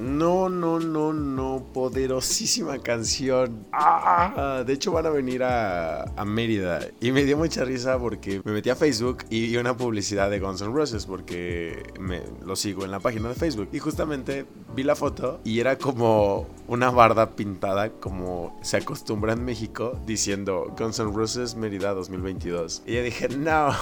No, 0.00 0.48
no, 0.48 0.80
no, 0.80 1.12
no. 1.12 1.62
Poderosísima 1.72 2.78
canción. 2.78 3.66
Ah, 3.72 4.64
de 4.66 4.72
hecho 4.72 4.92
van 4.92 5.06
a 5.06 5.10
venir 5.10 5.42
a, 5.42 6.04
a 6.16 6.24
Mérida. 6.24 6.80
Y 7.00 7.12
me 7.12 7.24
dio 7.24 7.36
mucha 7.36 7.64
risa 7.64 7.98
porque 7.98 8.40
me 8.44 8.52
metí 8.52 8.70
a 8.70 8.76
Facebook 8.76 9.18
y 9.28 9.48
vi 9.48 9.56
una 9.58 9.76
publicidad 9.76 10.30
de 10.30 10.40
Guns 10.40 10.62
N' 10.62 10.72
Roses 10.72 11.04
porque 11.06 11.82
me 12.00 12.22
lo 12.44 12.56
sigo 12.56 12.84
en 12.84 12.90
la 12.90 13.00
página 13.00 13.28
de 13.28 13.34
Facebook. 13.34 13.68
Y 13.72 13.78
justamente 13.78 14.46
vi 14.74 14.82
la 14.84 14.96
foto 14.96 15.40
y 15.44 15.60
era 15.60 15.76
como 15.76 16.46
una 16.66 16.90
barda 16.90 17.36
pintada 17.36 17.90
como 17.90 18.58
se 18.62 18.78
acostumbra 18.78 19.34
en 19.34 19.44
México 19.44 20.00
diciendo 20.06 20.74
Guns 20.78 20.98
N' 20.98 21.12
Roses 21.12 21.56
Mérida 21.56 21.92
2022. 21.92 22.84
Y 22.86 22.94
yo 22.94 23.02
dije, 23.02 23.28
no. 23.28 23.74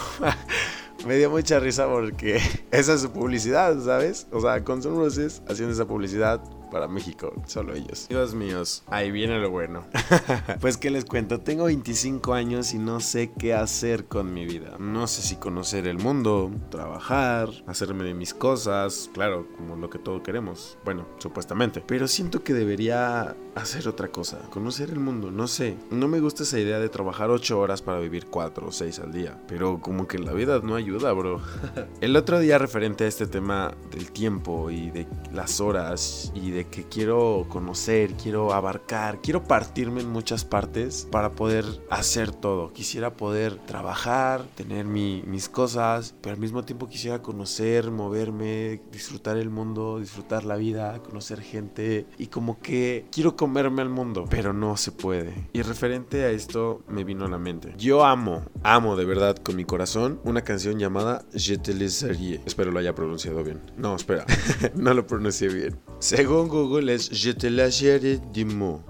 Me 1.07 1.15
dio 1.15 1.29
mucha 1.29 1.59
risa 1.59 1.87
porque 1.87 2.41
esa 2.71 2.93
es 2.93 3.01
su 3.01 3.11
publicidad, 3.11 3.79
¿sabes? 3.79 4.27
O 4.31 4.41
sea, 4.41 4.57
N' 4.57 4.63
Roses 4.65 5.41
haciendo 5.47 5.73
esa 5.73 5.85
publicidad 5.85 6.41
para 6.69 6.87
México, 6.87 7.33
solo 7.45 7.73
ellos. 7.73 8.07
Dios 8.09 8.33
míos, 8.33 8.83
ahí 8.87 9.11
viene 9.11 9.39
lo 9.39 9.49
bueno. 9.49 9.85
pues 10.61 10.77
que 10.77 10.89
les 10.89 11.05
cuento, 11.05 11.39
tengo 11.39 11.65
25 11.65 12.33
años 12.33 12.73
y 12.73 12.79
no 12.79 12.99
sé 12.99 13.31
qué 13.37 13.53
hacer 13.53 14.05
con 14.05 14.33
mi 14.33 14.45
vida. 14.45 14.77
No 14.79 15.07
sé 15.07 15.21
si 15.21 15.35
conocer 15.35 15.87
el 15.87 15.97
mundo, 15.97 16.51
trabajar, 16.69 17.49
hacerme 17.67 18.03
de 18.03 18.13
mis 18.13 18.33
cosas, 18.33 19.09
claro, 19.13 19.47
como 19.57 19.75
lo 19.75 19.89
que 19.89 19.99
todos 19.99 20.21
queremos. 20.21 20.77
Bueno, 20.85 21.07
supuestamente. 21.17 21.81
Pero 21.85 22.07
siento 22.07 22.43
que 22.43 22.53
debería 22.53 23.35
hacer 23.55 23.87
otra 23.87 24.09
cosa, 24.09 24.39
conocer 24.49 24.89
el 24.89 24.99
mundo, 24.99 25.31
no 25.31 25.47
sé. 25.47 25.77
No 25.91 26.07
me 26.07 26.19
gusta 26.19 26.43
esa 26.43 26.59
idea 26.59 26.79
de 26.79 26.89
trabajar 26.89 27.29
8 27.29 27.59
horas 27.59 27.81
para 27.81 27.99
vivir 27.99 28.27
4 28.27 28.67
o 28.67 28.71
6 28.71 28.99
al 28.99 29.11
día, 29.11 29.41
pero 29.47 29.79
como 29.79 30.07
que 30.07 30.19
la 30.19 30.33
vida 30.33 30.59
no 30.63 30.75
ayuda, 30.75 31.11
bro. 31.13 31.41
el 32.01 32.15
otro 32.15 32.39
día 32.39 32.57
referente 32.57 33.03
a 33.03 33.07
este 33.07 33.27
tema 33.27 33.73
del 33.91 34.11
tiempo 34.11 34.71
y 34.71 34.91
de 34.91 35.07
las 35.33 35.59
horas 35.59 36.31
y 36.33 36.51
de 36.51 36.58
que 36.65 36.83
quiero 36.83 37.45
conocer, 37.49 38.13
quiero 38.13 38.53
abarcar, 38.53 39.19
quiero 39.21 39.43
partirme 39.43 40.01
en 40.01 40.09
muchas 40.09 40.45
partes 40.45 41.07
para 41.11 41.31
poder 41.31 41.65
hacer 41.89 42.31
todo. 42.31 42.71
Quisiera 42.73 43.13
poder 43.13 43.55
trabajar, 43.65 44.43
tener 44.55 44.85
mi- 44.85 45.23
mis 45.25 45.49
cosas, 45.49 46.15
pero 46.21 46.33
al 46.35 46.39
mismo 46.41 46.63
tiempo 46.63 46.87
quisiera 46.87 47.21
conocer, 47.21 47.91
moverme, 47.91 48.81
disfrutar 48.91 49.37
el 49.37 49.49
mundo, 49.49 49.99
disfrutar 49.99 50.43
la 50.45 50.55
vida, 50.55 50.99
conocer 51.03 51.41
gente 51.41 52.05
y 52.17 52.27
como 52.27 52.59
que 52.59 53.05
quiero 53.11 53.35
comerme 53.35 53.81
al 53.81 53.89
mundo, 53.89 54.25
pero 54.29 54.51
no 54.53 54.75
se 54.77 54.91
puede. 54.91 55.47
Y 55.53 55.61
referente 55.61 56.23
a 56.25 56.29
esto 56.31 56.81
me 56.87 57.03
vino 57.03 57.25
a 57.25 57.29
la 57.29 57.37
mente. 57.37 57.73
Yo 57.77 58.03
amo, 58.05 58.43
amo 58.63 58.95
de 58.95 59.05
verdad 59.05 59.37
con 59.37 59.55
mi 59.55 59.63
corazón 59.65 60.19
una 60.23 60.43
canción 60.43 60.77
llamada 60.79 61.23
Je 61.33 61.57
te 61.57 61.73
laisserai. 61.73 62.41
Espero 62.45 62.71
lo 62.71 62.79
haya 62.79 62.93
pronunciado 62.95 63.43
bien. 63.43 63.61
No, 63.77 63.95
espera, 63.95 64.25
no 64.75 64.93
lo 64.93 65.07
pronuncié 65.07 65.47
bien. 65.49 65.79
Según 65.99 66.48
Google 66.49 66.89
es 66.89 67.11
Je 67.11 67.31
te 67.31 67.47
laisserai 67.47 68.17
du 68.33 68.43
mot. 68.43 68.81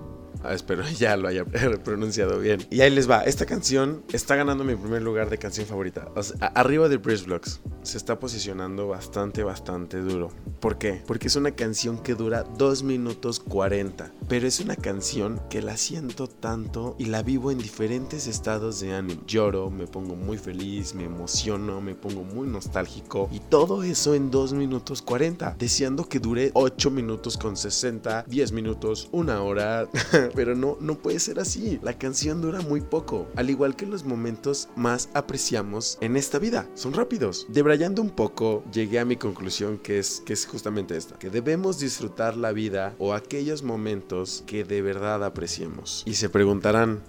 Ah, 0.44 0.54
espero 0.54 0.84
ya 0.98 1.18
lo 1.18 1.28
haya 1.28 1.46
pronunciado 1.84 2.40
bien. 2.40 2.66
Y 2.70 2.82
ahí 2.82 2.90
les 2.90 3.10
va. 3.10 3.24
Esta 3.24 3.46
canción 3.46 4.04
está 4.14 4.36
ganando 4.36 4.64
mi 4.64 4.76
primer 4.76 5.02
lugar 5.02 5.30
de 5.30 5.38
canción 5.38 5.66
favorita. 5.68 6.08
Arriba 6.54 6.90
de 6.90 6.98
Bridge 6.98 7.26
Vlogs. 7.26 7.60
Se 7.84 7.98
está 7.98 8.20
posicionando 8.20 8.88
bastante, 8.88 9.44
bastante 9.44 10.00
duro. 10.00 10.32
¿Por 10.60 10.78
qué? 10.78 11.02
Porque 11.06 11.28
es 11.28 11.36
una 11.36 11.52
canción 11.52 11.98
que 11.98 12.14
dura 12.14 12.44
2 12.44 12.84
minutos 12.84 13.40
40. 13.40 14.12
Pero 14.28 14.48
es 14.48 14.60
una 14.60 14.76
canción 14.76 15.42
que 15.50 15.62
la 15.62 15.78
siento 15.78 16.28
tanto 16.28 16.96
y 17.00 17.06
la 17.06 17.24
vivo 17.24 17.52
en 17.52 17.58
diferentes 17.58 18.28
estados 18.28 18.80
de 18.80 18.94
ánimo. 18.94 19.22
Lloro, 19.26 19.70
me 19.70 19.88
pongo 19.88 20.16
muy 20.16 20.38
feliz, 20.38 20.94
me 20.94 21.06
emociono, 21.06 21.82
me 21.82 21.96
pongo 21.96 22.24
muy 22.24 22.48
nostálgico. 22.48 23.30
Y 23.32 23.40
todo 23.40 23.84
eso 23.84 24.14
en 24.14 24.30
2 24.30 24.54
minutos 24.54 25.02
40. 25.02 25.56
Deseando 25.58 26.08
que 26.08 26.20
dure 26.20 26.52
8 26.54 26.92
minutos 26.92 27.38
con 27.38 27.58
60, 27.58 28.26
10 28.28 28.52
minutos, 28.52 29.10
una 29.12 29.42
hora. 29.42 29.88
Pero 30.36 30.56
no, 30.56 30.78
no 30.80 30.96
puede 30.96 31.20
ser 31.20 31.40
así. 31.40 31.80
La 31.82 31.98
canción 31.98 32.42
dura 32.42 32.62
muy 32.62 32.82
poco. 32.82 33.28
Al 33.36 33.50
igual 33.50 33.76
que 33.76 33.86
los 33.86 34.04
momentos 34.04 34.70
más 34.76 35.10
apreciamos 35.14 35.98
en 36.02 36.18
esta 36.18 36.40
vida. 36.40 36.68
Son 36.76 36.94
rápidos. 36.94 37.46
Debrayando 37.50 38.02
un 38.02 38.10
poco, 38.10 38.64
llegué 38.72 39.00
a 39.00 39.06
mi 39.06 39.16
conclusión 39.16 39.78
que 39.78 40.00
es, 40.00 40.22
que 40.26 40.34
es 40.34 40.46
justamente 40.46 40.98
esta. 40.98 41.18
Que 41.18 41.30
debemos 41.30 41.80
disfrutar 41.80 42.38
la 42.38 42.52
vida 42.52 42.96
o 43.00 43.14
aquellos 43.14 43.64
momentos 43.64 44.44
que 44.46 44.64
de 44.64 44.82
verdad 44.82 45.24
apreciemos. 45.24 46.04
Y 46.06 46.16
se 46.16 46.30
preguntarán, 46.30 47.02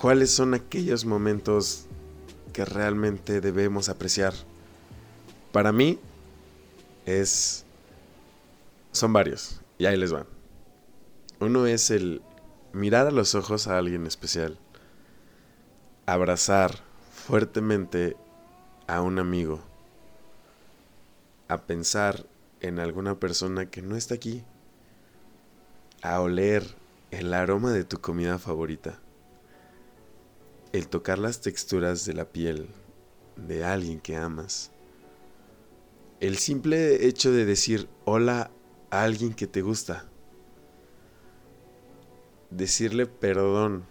¿cuáles 0.00 0.30
son 0.30 0.54
aquellos 0.54 1.04
momentos 1.04 1.86
que 2.52 2.64
realmente 2.64 3.40
debemos 3.40 3.88
apreciar? 3.88 4.34
Para 5.52 5.72
mí 5.72 5.98
es... 7.06 7.64
Son 8.92 9.12
varios. 9.12 9.60
Y 9.78 9.86
ahí 9.86 9.96
les 9.96 10.12
van. 10.12 10.37
Uno 11.40 11.68
es 11.68 11.92
el 11.92 12.20
mirar 12.72 13.06
a 13.06 13.12
los 13.12 13.36
ojos 13.36 13.68
a 13.68 13.78
alguien 13.78 14.08
especial. 14.08 14.58
Abrazar 16.04 16.80
fuertemente 17.12 18.16
a 18.88 19.02
un 19.02 19.20
amigo. 19.20 19.60
A 21.46 21.58
pensar 21.58 22.26
en 22.60 22.80
alguna 22.80 23.20
persona 23.20 23.70
que 23.70 23.82
no 23.82 23.94
está 23.94 24.16
aquí. 24.16 24.42
A 26.02 26.20
oler 26.20 26.74
el 27.12 27.32
aroma 27.32 27.70
de 27.70 27.84
tu 27.84 28.00
comida 28.00 28.40
favorita. 28.40 28.98
El 30.72 30.88
tocar 30.88 31.20
las 31.20 31.40
texturas 31.40 32.04
de 32.04 32.14
la 32.14 32.24
piel 32.24 32.68
de 33.36 33.64
alguien 33.64 34.00
que 34.00 34.16
amas. 34.16 34.72
El 36.18 36.36
simple 36.36 37.06
hecho 37.06 37.30
de 37.30 37.44
decir 37.44 37.88
hola 38.06 38.50
a 38.90 39.04
alguien 39.04 39.34
que 39.34 39.46
te 39.46 39.62
gusta 39.62 40.08
decirle 42.50 43.06
perdón 43.06 43.84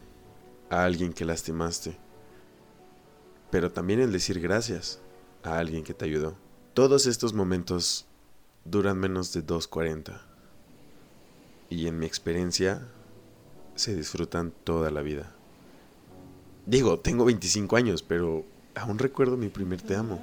a 0.69 0.83
alguien 0.83 1.13
que 1.13 1.25
lastimaste, 1.25 1.97
pero 3.51 3.71
también 3.71 3.99
el 3.99 4.11
decir 4.11 4.39
gracias 4.39 4.99
a 5.43 5.57
alguien 5.57 5.83
que 5.83 5.93
te 5.93 6.05
ayudó. 6.05 6.35
Todos 6.73 7.05
estos 7.05 7.33
momentos 7.33 8.05
duran 8.65 8.97
menos 8.97 9.33
de 9.33 9.45
2.40 9.45 10.19
y 11.69 11.87
en 11.87 11.99
mi 11.99 12.05
experiencia 12.05 12.87
se 13.75 13.95
disfrutan 13.95 14.51
toda 14.63 14.91
la 14.91 15.01
vida. 15.01 15.33
Digo, 16.65 16.99
tengo 16.99 17.25
25 17.25 17.77
años, 17.77 18.03
pero 18.03 18.43
aún 18.75 18.99
recuerdo 18.99 19.37
mi 19.37 19.49
primer 19.49 19.81
te 19.81 19.95
amo. 19.95 20.19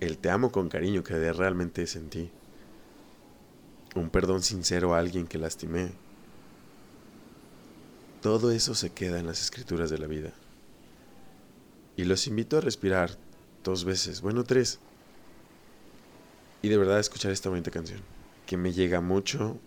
El 0.00 0.18
te 0.18 0.30
amo 0.30 0.52
con 0.52 0.68
cariño 0.68 1.02
que 1.02 1.32
realmente 1.32 1.86
sentí. 1.86 2.30
Un 3.96 4.10
perdón 4.10 4.42
sincero 4.42 4.94
a 4.94 4.98
alguien 4.98 5.26
que 5.26 5.38
lastimé 5.38 5.92
todo 8.24 8.52
eso 8.52 8.74
se 8.74 8.88
queda 8.88 9.18
en 9.18 9.26
las 9.26 9.42
escrituras 9.42 9.90
de 9.90 9.98
la 9.98 10.06
vida. 10.06 10.32
Y 11.94 12.04
los 12.04 12.26
invito 12.26 12.56
a 12.56 12.62
respirar 12.62 13.10
dos 13.62 13.84
veces, 13.84 14.22
bueno, 14.22 14.44
tres. 14.44 14.78
Y 16.62 16.70
de 16.70 16.78
verdad 16.78 16.98
escuchar 16.98 17.32
esta 17.32 17.50
bonita 17.50 17.70
canción, 17.70 18.00
que 18.46 18.56
me 18.56 18.72
llega 18.72 19.02
mucho, 19.02 19.58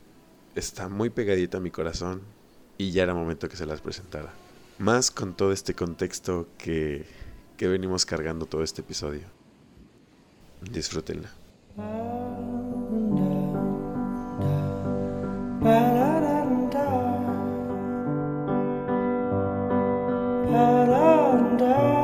está 0.56 0.90
muy 0.90 1.12
pegadita 1.12 1.60
a 1.60 1.62
mi 1.62 1.70
corazón 1.70 2.24
y 2.80 2.90
ya 2.90 3.04
era 3.04 3.14
momento 3.14 3.48
que 3.48 3.58
se 3.58 3.68
las 3.68 3.80
presentara. 3.80 4.34
Más 4.80 5.12
con 5.12 5.36
todo 5.36 5.52
este 5.52 5.76
contexto 5.76 6.48
que, 6.58 7.06
que 7.58 7.68
venimos 7.68 8.08
cargando 8.08 8.48
todo 8.48 8.64
este 8.64 8.82
episodio. 8.82 9.28
Disfrútenla. 10.72 11.30
da 20.52 21.58
da 21.60 21.97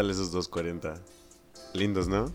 tal 0.00 0.10
esos 0.10 0.32
240? 0.32 0.94
Lindos, 1.74 2.08
¿no? 2.08 2.32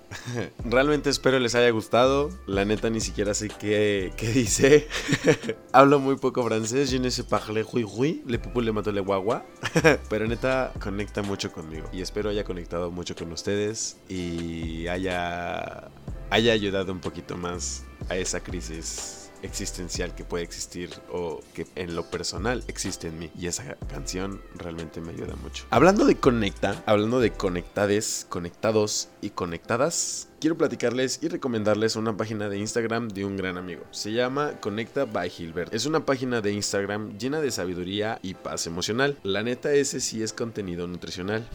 Realmente 0.64 1.10
espero 1.10 1.38
les 1.38 1.54
haya 1.54 1.68
gustado. 1.68 2.30
La 2.46 2.64
neta 2.64 2.88
ni 2.88 3.00
siquiera 3.00 3.34
sé 3.34 3.48
qué, 3.48 4.14
qué 4.16 4.28
dice. 4.28 4.88
Hablo 5.72 5.98
muy 5.98 6.16
poco 6.16 6.42
francés. 6.42 6.90
Je 6.90 6.98
ne 6.98 7.10
sais 7.10 7.26
parler 7.26 7.66
oui. 7.72 8.22
Le 8.26 8.38
pupu 8.38 8.62
le 8.62 8.72
mato 8.72 8.90
le 8.92 9.02
guagua. 9.02 9.44
Pero 10.08 10.26
neta 10.26 10.72
conecta 10.82 11.22
mucho 11.22 11.52
conmigo. 11.52 11.86
Y 11.92 12.00
espero 12.00 12.30
haya 12.30 12.44
conectado 12.44 12.90
mucho 12.90 13.14
con 13.14 13.30
ustedes. 13.30 13.98
Y 14.08 14.86
haya, 14.86 15.90
haya 16.30 16.52
ayudado 16.54 16.92
un 16.92 17.00
poquito 17.00 17.36
más 17.36 17.84
a 18.08 18.16
esa 18.16 18.40
crisis 18.42 19.21
existencial 19.42 20.14
que 20.14 20.24
puede 20.24 20.44
existir 20.44 20.90
o 21.10 21.40
que 21.54 21.66
en 21.76 21.94
lo 21.94 22.10
personal 22.10 22.64
existe 22.68 23.08
en 23.08 23.18
mí. 23.18 23.30
Y 23.38 23.46
esa 23.46 23.76
canción 23.88 24.40
realmente 24.54 25.00
me 25.00 25.10
ayuda 25.12 25.36
mucho. 25.36 25.64
Hablando 25.70 26.04
de 26.04 26.16
conecta, 26.16 26.82
hablando 26.86 27.20
de 27.20 27.32
conectades, 27.32 28.26
conectados 28.28 29.08
y 29.20 29.30
conectadas, 29.30 30.28
quiero 30.40 30.56
platicarles 30.56 31.20
y 31.22 31.28
recomendarles 31.28 31.96
una 31.96 32.16
página 32.16 32.48
de 32.48 32.58
Instagram 32.58 33.08
de 33.08 33.24
un 33.24 33.36
gran 33.36 33.58
amigo. 33.58 33.84
Se 33.90 34.12
llama 34.12 34.60
Conecta 34.60 35.04
by 35.04 35.30
Gilbert. 35.30 35.72
Es 35.74 35.86
una 35.86 36.04
página 36.04 36.40
de 36.40 36.52
Instagram 36.52 37.18
llena 37.18 37.40
de 37.40 37.50
sabiduría 37.50 38.18
y 38.22 38.34
paz 38.34 38.66
emocional. 38.66 39.18
La 39.22 39.42
neta, 39.42 39.72
ese 39.72 40.00
sí 40.00 40.22
es 40.22 40.32
contenido 40.32 40.86
nutricional. 40.86 41.46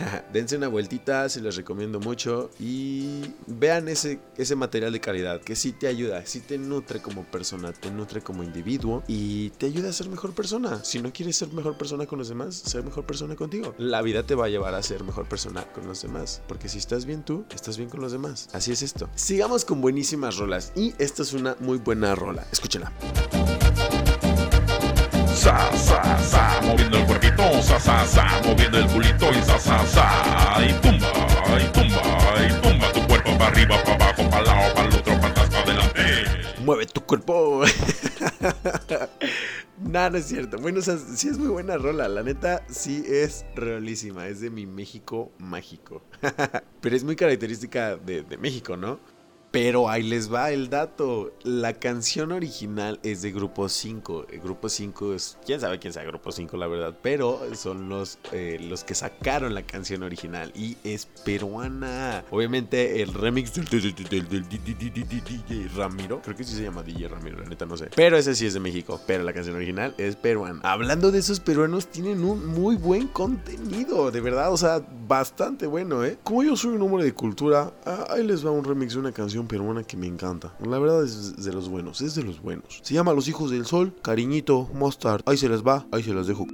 Dense 0.32 0.56
una 0.56 0.68
vueltita, 0.68 1.28
se 1.28 1.40
los 1.40 1.56
recomiendo 1.56 2.00
mucho 2.00 2.50
y 2.58 3.20
vean 3.46 3.88
ese, 3.88 4.20
ese 4.36 4.56
material 4.56 4.92
de 4.92 5.00
calidad 5.00 5.40
que 5.40 5.56
sí 5.56 5.72
te 5.72 5.86
ayuda, 5.86 6.24
sí 6.26 6.40
te 6.40 6.58
nutre 6.58 7.00
como 7.00 7.24
persona, 7.24 7.72
te 7.72 7.90
nutre 7.90 8.20
como 8.20 8.42
individuo 8.42 9.02
y 9.06 9.50
te 9.50 9.66
ayuda 9.66 9.90
a 9.90 9.92
ser 9.92 10.08
mejor 10.08 10.34
persona. 10.34 10.82
Si 10.84 11.00
no 11.00 11.12
quieres 11.12 11.36
ser 11.36 11.52
mejor 11.52 11.76
persona 11.76 12.06
con 12.06 12.18
los 12.18 12.28
demás, 12.28 12.54
ser 12.54 12.82
mejor 12.84 13.04
persona 13.04 13.36
contigo. 13.36 13.74
La 13.78 14.02
vida 14.02 14.22
te 14.24 14.34
va 14.34 14.46
a 14.46 14.48
llevar 14.48 14.74
a 14.74 14.82
ser 14.82 15.04
mejor 15.04 15.28
persona 15.28 15.64
con 15.72 15.86
los 15.86 16.02
demás, 16.02 16.42
porque 16.48 16.68
si 16.68 16.78
estás 16.78 17.04
bien 17.04 17.24
tú, 17.24 17.44
estás 17.54 17.76
bien 17.76 17.88
con 17.88 18.00
los 18.00 18.12
demás. 18.12 18.48
Así 18.52 18.72
es 18.72 18.82
esto. 18.82 19.08
Sigamos 19.14 19.64
con 19.64 19.80
buenísimas 19.80 20.36
rolas 20.36 20.72
y 20.74 20.94
esta 20.98 21.22
es 21.22 21.32
una 21.32 21.56
muy 21.60 21.78
buena 21.78 22.14
rola. 22.14 22.46
Escúchala. 22.52 22.92
Sa, 25.40 25.72
sa, 25.74 26.18
sa, 26.18 26.60
moviendo 26.60 26.98
el 26.98 27.06
cuerpito, 27.06 27.62
sa, 27.62 27.80
sa, 27.80 28.04
sa, 28.04 28.42
moviendo 28.44 28.76
el 28.76 28.86
culito 28.88 29.30
y 29.30 29.42
sa, 29.42 29.58
y 30.62 30.70
tumba, 30.82 31.08
y 31.58 31.64
tumba, 31.72 32.02
y 32.44 32.60
tumba 32.60 32.92
tu 32.92 33.06
cuerpo 33.06 33.38
para 33.38 33.46
arriba, 33.46 33.82
para 33.82 33.94
abajo, 33.94 34.28
para 34.28 34.42
lado, 34.42 34.74
para 34.74 34.88
el 34.88 34.94
otro, 34.96 35.18
para 35.18 35.32
para 35.32 35.62
adelante. 35.62 36.02
Mueve 36.62 36.84
tu 36.84 37.00
cuerpo. 37.00 37.62
Nada, 39.78 40.10
no 40.10 40.18
es 40.18 40.26
cierto. 40.26 40.58
Bueno, 40.58 40.80
o 40.80 40.82
sea, 40.82 40.98
sí 40.98 41.28
es 41.28 41.38
muy 41.38 41.48
buena 41.48 41.78
rola. 41.78 42.06
La 42.06 42.22
neta, 42.22 42.62
sí 42.68 43.02
es 43.08 43.46
realísima. 43.54 44.26
Es 44.26 44.42
de 44.42 44.50
mi 44.50 44.66
México 44.66 45.32
mágico. 45.38 46.02
Pero 46.82 46.94
es 46.94 47.02
muy 47.02 47.16
característica 47.16 47.96
de 47.96 48.36
México, 48.36 48.76
¿no? 48.76 49.00
Pero 49.50 49.88
ahí 49.88 50.04
les 50.04 50.32
va 50.32 50.52
el 50.52 50.70
dato. 50.70 51.32
La 51.42 51.72
canción 51.74 52.30
original 52.30 53.00
es 53.02 53.20
de 53.22 53.32
Grupo 53.32 53.68
5. 53.68 54.26
El 54.30 54.40
Grupo 54.40 54.68
5 54.68 55.14
es. 55.14 55.38
Quién 55.44 55.58
sabe 55.60 55.80
quién 55.80 55.92
sea 55.92 56.04
Grupo 56.04 56.30
5, 56.30 56.56
la 56.56 56.68
verdad. 56.68 56.96
Pero 57.02 57.40
son 57.56 57.88
los, 57.88 58.18
eh, 58.30 58.58
los 58.60 58.84
que 58.84 58.94
sacaron 58.94 59.52
la 59.54 59.62
canción 59.62 60.04
original. 60.04 60.52
Y 60.54 60.76
es 60.84 61.06
peruana. 61.24 62.24
Obviamente, 62.30 63.02
el 63.02 63.12
remix 63.12 63.52
del, 63.54 63.68
del- 63.68 64.48
DJ 64.48 65.68
Ramiro. 65.76 66.20
Creo 66.22 66.36
que 66.36 66.44
sí 66.44 66.54
se 66.54 66.62
llama 66.62 66.82
DJ 66.84 67.08
Ramiro, 67.08 67.38
la 67.42 67.48
neta 67.48 67.66
no 67.66 67.76
sé. 67.76 67.88
Pero 67.96 68.16
ese 68.16 68.34
sí 68.36 68.46
es 68.46 68.54
de 68.54 68.60
México. 68.60 69.00
Pero 69.06 69.24
la 69.24 69.32
canción 69.32 69.56
original 69.56 69.94
es 69.98 70.14
peruana. 70.14 70.60
Hablando 70.62 71.10
de 71.10 71.18
esos 71.18 71.40
peruanos, 71.40 71.88
tienen 71.88 72.22
un 72.24 72.46
muy 72.46 72.76
buen 72.76 73.08
contenido. 73.08 74.12
De 74.12 74.20
verdad, 74.20 74.52
o 74.52 74.56
sea, 74.56 74.80
bastante 75.08 75.66
bueno, 75.66 76.04
¿eh? 76.04 76.18
Como 76.22 76.44
yo 76.44 76.56
soy 76.56 76.76
un 76.76 76.82
hombre 76.82 77.02
de 77.04 77.12
cultura, 77.14 77.72
ah, 77.84 78.06
ahí 78.10 78.24
les 78.24 78.46
va 78.46 78.52
un 78.52 78.64
remix 78.64 78.92
de 78.92 79.00
una 79.00 79.10
canción 79.12 79.39
peruana 79.46 79.82
que 79.82 79.96
me 79.96 80.06
encanta. 80.06 80.54
La 80.64 80.78
verdad 80.78 81.04
es 81.04 81.42
de 81.42 81.52
los 81.52 81.68
buenos, 81.68 82.00
es 82.00 82.14
de 82.14 82.22
los 82.22 82.40
buenos. 82.40 82.80
Se 82.82 82.94
llama 82.94 83.12
Los 83.12 83.28
Hijos 83.28 83.50
del 83.50 83.66
Sol, 83.66 83.94
Cariñito, 84.02 84.68
Mustard. 84.74 85.22
Ahí 85.26 85.36
se 85.36 85.48
les 85.48 85.62
va, 85.62 85.86
ahí 85.92 86.02
se 86.02 86.14
las 86.14 86.26
dejo. 86.26 86.46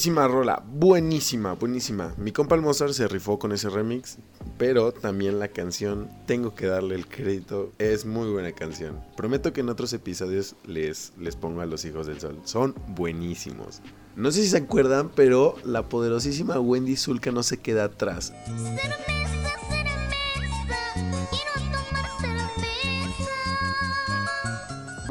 Buenísima 0.00 0.28
rola, 0.28 0.62
buenísima, 0.66 1.52
buenísima. 1.52 2.14
Mi 2.16 2.32
compa 2.32 2.54
el 2.54 2.62
Mozart 2.62 2.94
se 2.94 3.06
rifó 3.06 3.38
con 3.38 3.52
ese 3.52 3.68
remix, 3.68 4.16
pero 4.56 4.92
también 4.92 5.38
la 5.38 5.48
canción, 5.48 6.08
tengo 6.24 6.54
que 6.54 6.64
darle 6.64 6.94
el 6.94 7.06
crédito, 7.06 7.70
es 7.76 8.06
muy 8.06 8.30
buena 8.30 8.52
canción. 8.52 8.98
Prometo 9.14 9.52
que 9.52 9.60
en 9.60 9.68
otros 9.68 9.92
episodios 9.92 10.56
les, 10.64 11.12
les 11.18 11.36
pongo 11.36 11.60
a 11.60 11.66
los 11.66 11.84
hijos 11.84 12.06
del 12.06 12.18
sol, 12.18 12.40
son 12.44 12.74
buenísimos. 12.88 13.82
No 14.16 14.32
sé 14.32 14.40
si 14.40 14.48
se 14.48 14.56
acuerdan, 14.56 15.10
pero 15.14 15.56
la 15.66 15.90
poderosísima 15.90 16.58
Wendy 16.58 16.96
Zulka 16.96 17.30
no 17.30 17.42
se 17.42 17.58
queda 17.58 17.84
atrás. 17.84 18.32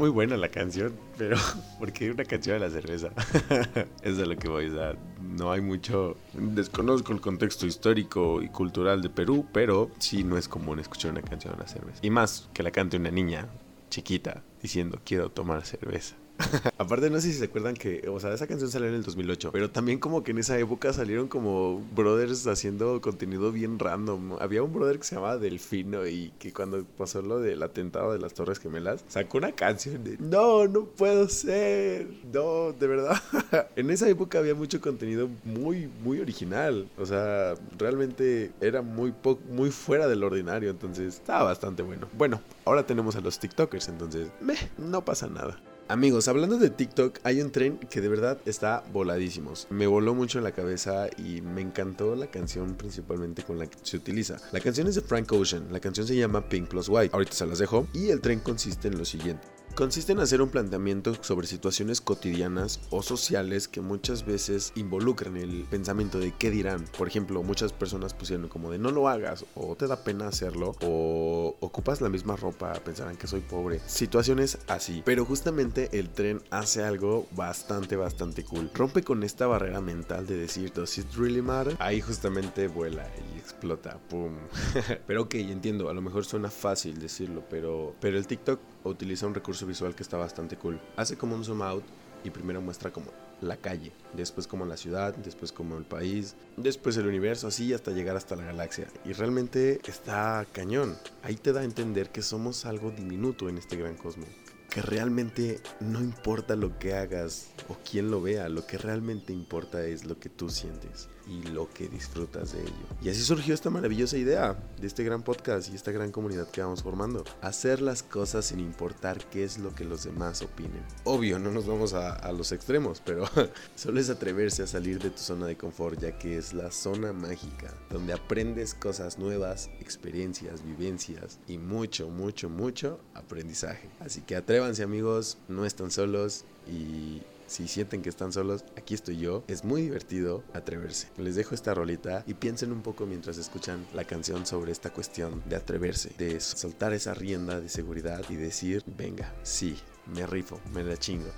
Muy 0.00 0.08
buena 0.08 0.38
la 0.38 0.48
canción, 0.48 0.94
pero 1.18 1.36
¿por 1.78 1.92
qué 1.92 2.10
una 2.10 2.24
canción 2.24 2.58
de 2.58 2.66
la 2.66 2.70
cerveza? 2.70 3.10
es 4.02 4.16
de 4.16 4.24
lo 4.24 4.34
que 4.34 4.48
voy 4.48 4.68
a 4.68 4.72
dar. 4.72 4.98
No 5.20 5.52
hay 5.52 5.60
mucho. 5.60 6.16
Desconozco 6.32 7.12
el 7.12 7.20
contexto 7.20 7.66
histórico 7.66 8.40
y 8.40 8.48
cultural 8.48 9.02
de 9.02 9.10
Perú, 9.10 9.46
pero 9.52 9.90
sí 9.98 10.24
no 10.24 10.38
es 10.38 10.48
común 10.48 10.78
escuchar 10.78 11.10
una 11.10 11.20
canción 11.20 11.52
de 11.52 11.58
la 11.60 11.68
cerveza. 11.68 11.98
Y 12.00 12.08
más 12.08 12.48
que 12.54 12.62
la 12.62 12.70
cante 12.70 12.96
una 12.96 13.10
niña 13.10 13.46
chiquita 13.90 14.42
diciendo 14.62 14.98
quiero 15.04 15.28
tomar 15.28 15.66
cerveza. 15.66 16.16
Aparte, 16.78 17.10
no 17.10 17.20
sé 17.20 17.32
si 17.32 17.38
se 17.38 17.44
acuerdan 17.44 17.74
que, 17.74 18.08
o 18.08 18.18
sea, 18.20 18.32
esa 18.32 18.46
canción 18.46 18.70
salió 18.70 18.88
en 18.88 18.94
el 18.94 19.02
2008, 19.02 19.50
pero 19.52 19.70
también 19.70 19.98
como 19.98 20.22
que 20.22 20.30
en 20.30 20.38
esa 20.38 20.58
época 20.58 20.92
salieron 20.92 21.28
como 21.28 21.82
brothers 21.94 22.46
haciendo 22.46 23.00
contenido 23.00 23.52
bien 23.52 23.78
random. 23.78 24.36
Había 24.40 24.62
un 24.62 24.72
brother 24.72 24.98
que 24.98 25.04
se 25.04 25.14
llamaba 25.14 25.38
Delfino 25.38 26.06
y 26.06 26.32
que 26.38 26.52
cuando 26.52 26.84
pasó 26.98 27.22
lo 27.22 27.40
del 27.40 27.62
atentado 27.62 28.12
de 28.12 28.18
las 28.18 28.34
Torres 28.34 28.58
Gemelas, 28.58 29.04
sacó 29.08 29.38
una 29.38 29.52
canción 29.52 30.02
de 30.04 30.16
No, 30.18 30.66
no 30.66 30.84
puedo 30.84 31.28
ser. 31.28 32.08
No, 32.32 32.72
de 32.72 32.86
verdad. 32.86 33.20
en 33.76 33.90
esa 33.90 34.08
época 34.08 34.38
había 34.38 34.54
mucho 34.54 34.80
contenido 34.80 35.28
muy, 35.44 35.88
muy 36.02 36.20
original. 36.20 36.88
O 36.98 37.06
sea, 37.06 37.54
realmente 37.78 38.52
era 38.60 38.82
muy, 38.82 39.12
muy 39.50 39.70
fuera 39.70 40.08
del 40.08 40.22
ordinario, 40.22 40.70
entonces 40.70 41.14
estaba 41.14 41.44
bastante 41.44 41.82
bueno. 41.82 42.08
Bueno, 42.16 42.40
ahora 42.64 42.86
tenemos 42.86 43.16
a 43.16 43.20
los 43.20 43.38
TikTokers, 43.38 43.88
entonces, 43.88 44.28
meh, 44.40 44.56
no 44.78 45.04
pasa 45.04 45.28
nada. 45.28 45.60
Amigos, 45.90 46.28
hablando 46.28 46.56
de 46.56 46.70
TikTok, 46.70 47.18
hay 47.24 47.42
un 47.42 47.50
tren 47.50 47.76
que 47.76 48.00
de 48.00 48.08
verdad 48.08 48.38
está 48.46 48.84
voladísimos. 48.92 49.66
Me 49.70 49.88
voló 49.88 50.14
mucho 50.14 50.38
en 50.38 50.44
la 50.44 50.52
cabeza 50.52 51.08
y 51.18 51.40
me 51.40 51.62
encantó 51.62 52.14
la 52.14 52.28
canción 52.28 52.76
principalmente 52.76 53.42
con 53.42 53.58
la 53.58 53.66
que 53.66 53.76
se 53.82 53.96
utiliza. 53.96 54.36
La 54.52 54.60
canción 54.60 54.86
es 54.86 54.94
de 54.94 55.00
Frank 55.00 55.32
Ocean, 55.32 55.66
la 55.72 55.80
canción 55.80 56.06
se 56.06 56.14
llama 56.14 56.48
Pink 56.48 56.68
Plus 56.68 56.88
White. 56.88 57.10
Ahorita 57.12 57.32
se 57.32 57.44
las 57.44 57.58
dejo. 57.58 57.88
Y 57.92 58.10
el 58.10 58.20
tren 58.20 58.38
consiste 58.38 58.86
en 58.86 58.98
lo 58.98 59.04
siguiente. 59.04 59.48
Consiste 59.74 60.12
en 60.12 60.20
hacer 60.20 60.42
un 60.42 60.50
planteamiento 60.50 61.14
sobre 61.22 61.46
situaciones 61.46 62.00
cotidianas 62.00 62.80
o 62.90 63.02
sociales 63.02 63.68
que 63.68 63.80
muchas 63.80 64.26
veces 64.26 64.72
involucran 64.74 65.36
el 65.36 65.64
pensamiento 65.70 66.18
de 66.18 66.34
qué 66.36 66.50
dirán. 66.50 66.84
Por 66.98 67.08
ejemplo, 67.08 67.42
muchas 67.42 67.72
personas 67.72 68.12
pusieron 68.12 68.48
como 68.48 68.70
de 68.70 68.78
no 68.78 68.90
lo 68.90 69.08
hagas 69.08 69.46
o 69.54 69.76
te 69.76 69.86
da 69.86 70.04
pena 70.04 70.28
hacerlo 70.28 70.76
o 70.82 71.56
ocupas 71.60 72.00
la 72.00 72.08
misma 72.08 72.36
ropa, 72.36 72.74
pensarán 72.84 73.16
que 73.16 73.26
soy 73.26 73.40
pobre. 73.40 73.80
Situaciones 73.86 74.58
así. 74.66 75.02
Pero 75.04 75.24
justamente 75.24 75.88
el 75.98 76.10
tren 76.10 76.42
hace 76.50 76.82
algo 76.82 77.26
bastante, 77.32 77.96
bastante 77.96 78.44
cool. 78.44 78.70
Rompe 78.74 79.02
con 79.02 79.22
esta 79.22 79.46
barrera 79.46 79.80
mental 79.80 80.26
de 80.26 80.36
decir, 80.36 80.72
¿does 80.74 80.98
it 80.98 81.06
really 81.16 81.42
matter? 81.42 81.76
Ahí 81.78 82.00
justamente 82.00 82.68
vuela 82.68 83.06
y 83.34 83.38
explota. 83.38 83.98
¡Pum! 84.08 84.34
pero 85.06 85.22
ok, 85.22 85.34
entiendo, 85.36 85.88
a 85.88 85.94
lo 85.94 86.02
mejor 86.02 86.24
suena 86.24 86.50
fácil 86.50 86.98
decirlo, 86.98 87.44
pero, 87.48 87.94
pero 88.00 88.18
el 88.18 88.26
TikTok 88.26 88.60
utiliza 88.88 89.26
un 89.26 89.34
recurso 89.34 89.66
visual 89.66 89.94
que 89.94 90.02
está 90.02 90.16
bastante 90.16 90.56
cool. 90.56 90.80
Hace 90.96 91.16
como 91.16 91.34
un 91.34 91.44
zoom 91.44 91.62
out 91.62 91.84
y 92.24 92.30
primero 92.30 92.60
muestra 92.60 92.92
como 92.92 93.10
la 93.40 93.56
calle, 93.56 93.92
después 94.12 94.46
como 94.46 94.66
la 94.66 94.76
ciudad, 94.76 95.14
después 95.14 95.52
como 95.52 95.78
el 95.78 95.84
país, 95.84 96.34
después 96.56 96.96
el 96.96 97.06
universo, 97.06 97.48
así 97.48 97.72
hasta 97.72 97.90
llegar 97.90 98.16
hasta 98.16 98.36
la 98.36 98.44
galaxia. 98.44 98.86
Y 99.04 99.12
realmente 99.12 99.80
está 99.86 100.46
cañón. 100.52 100.96
Ahí 101.22 101.36
te 101.36 101.52
da 101.52 101.60
a 101.60 101.64
entender 101.64 102.10
que 102.10 102.22
somos 102.22 102.66
algo 102.66 102.90
diminuto 102.90 103.48
en 103.48 103.58
este 103.58 103.76
gran 103.76 103.96
cosmos. 103.96 104.28
Que 104.68 104.82
realmente 104.82 105.60
no 105.80 106.00
importa 106.00 106.54
lo 106.54 106.78
que 106.78 106.94
hagas 106.94 107.48
o 107.68 107.76
quién 107.88 108.10
lo 108.10 108.22
vea, 108.22 108.48
lo 108.48 108.66
que 108.66 108.78
realmente 108.78 109.32
importa 109.32 109.84
es 109.84 110.04
lo 110.04 110.20
que 110.20 110.28
tú 110.28 110.48
sientes 110.48 111.08
y 111.30 111.42
lo 111.48 111.72
que 111.72 111.88
disfrutas 111.88 112.52
de 112.52 112.62
ello. 112.62 112.72
Y 113.00 113.08
así 113.08 113.22
surgió 113.22 113.54
esta 113.54 113.70
maravillosa 113.70 114.18
idea 114.18 114.58
de 114.80 114.86
este 114.86 115.04
gran 115.04 115.22
podcast 115.22 115.70
y 115.70 115.76
esta 115.76 115.92
gran 115.92 116.10
comunidad 116.10 116.50
que 116.50 116.60
vamos 116.60 116.82
formando. 116.82 117.24
Hacer 117.40 117.80
las 117.80 118.02
cosas 118.02 118.46
sin 118.46 118.58
importar 118.58 119.24
qué 119.30 119.44
es 119.44 119.58
lo 119.58 119.72
que 119.72 119.84
los 119.84 120.04
demás 120.04 120.42
opinen. 120.42 120.82
Obvio, 121.04 121.38
no 121.38 121.52
nos 121.52 121.66
vamos 121.66 121.94
a, 121.94 122.30
los 122.32 122.50
extremos, 122.52 123.00
pero 123.04 123.24
solo 123.76 124.00
es 124.00 124.10
atreverse 124.10 124.64
a 124.64 124.66
salir 124.66 125.00
de 125.00 125.10
tu 125.10 125.18
zona 125.18 125.46
de 125.46 125.56
confort, 125.56 126.00
ya 126.00 126.18
que 126.18 126.36
es 126.36 126.52
la 126.52 126.72
zona 126.72 127.12
mágica, 127.12 127.72
donde 127.90 128.12
aprendes 128.12 128.74
cosas 128.74 129.18
nuevas, 129.18 129.70
experiencias, 129.80 130.64
vivencias 130.64 131.38
y 131.46 131.58
mucho, 131.58 132.08
mucho, 132.08 132.48
mucho 132.48 132.98
aprendizaje. 133.14 133.88
Así 134.00 134.22
que 134.22 134.34
atrévanse 134.34 134.82
amigos, 134.82 135.38
no 135.48 135.64
están 135.64 135.90
solos 135.90 136.44
y 136.66 137.22
si 137.50 137.66
sienten 137.66 138.00
que 138.00 138.08
están 138.08 138.32
solos, 138.32 138.64
aquí 138.76 138.94
estoy 138.94 139.18
yo. 139.18 139.42
Es 139.48 139.64
muy 139.64 139.82
divertido 139.82 140.44
atreverse. 140.52 141.08
Les 141.18 141.34
dejo 141.34 141.56
esta 141.56 141.74
rolita 141.74 142.22
y 142.28 142.34
piensen 142.34 142.70
un 142.70 142.80
poco 142.80 143.06
mientras 143.06 143.38
escuchan 143.38 143.84
la 143.92 144.04
canción 144.04 144.46
sobre 144.46 144.70
esta 144.70 144.90
cuestión 144.90 145.42
de 145.46 145.56
atreverse, 145.56 146.10
de 146.16 146.38
soltar 146.38 146.92
esa 146.92 147.12
rienda 147.12 147.60
de 147.60 147.68
seguridad 147.68 148.22
y 148.28 148.36
decir, 148.36 148.84
venga, 148.96 149.34
sí, 149.42 149.76
me 150.14 150.24
rifo, 150.26 150.60
me 150.72 150.84
la 150.84 150.96
chingo. 150.96 151.30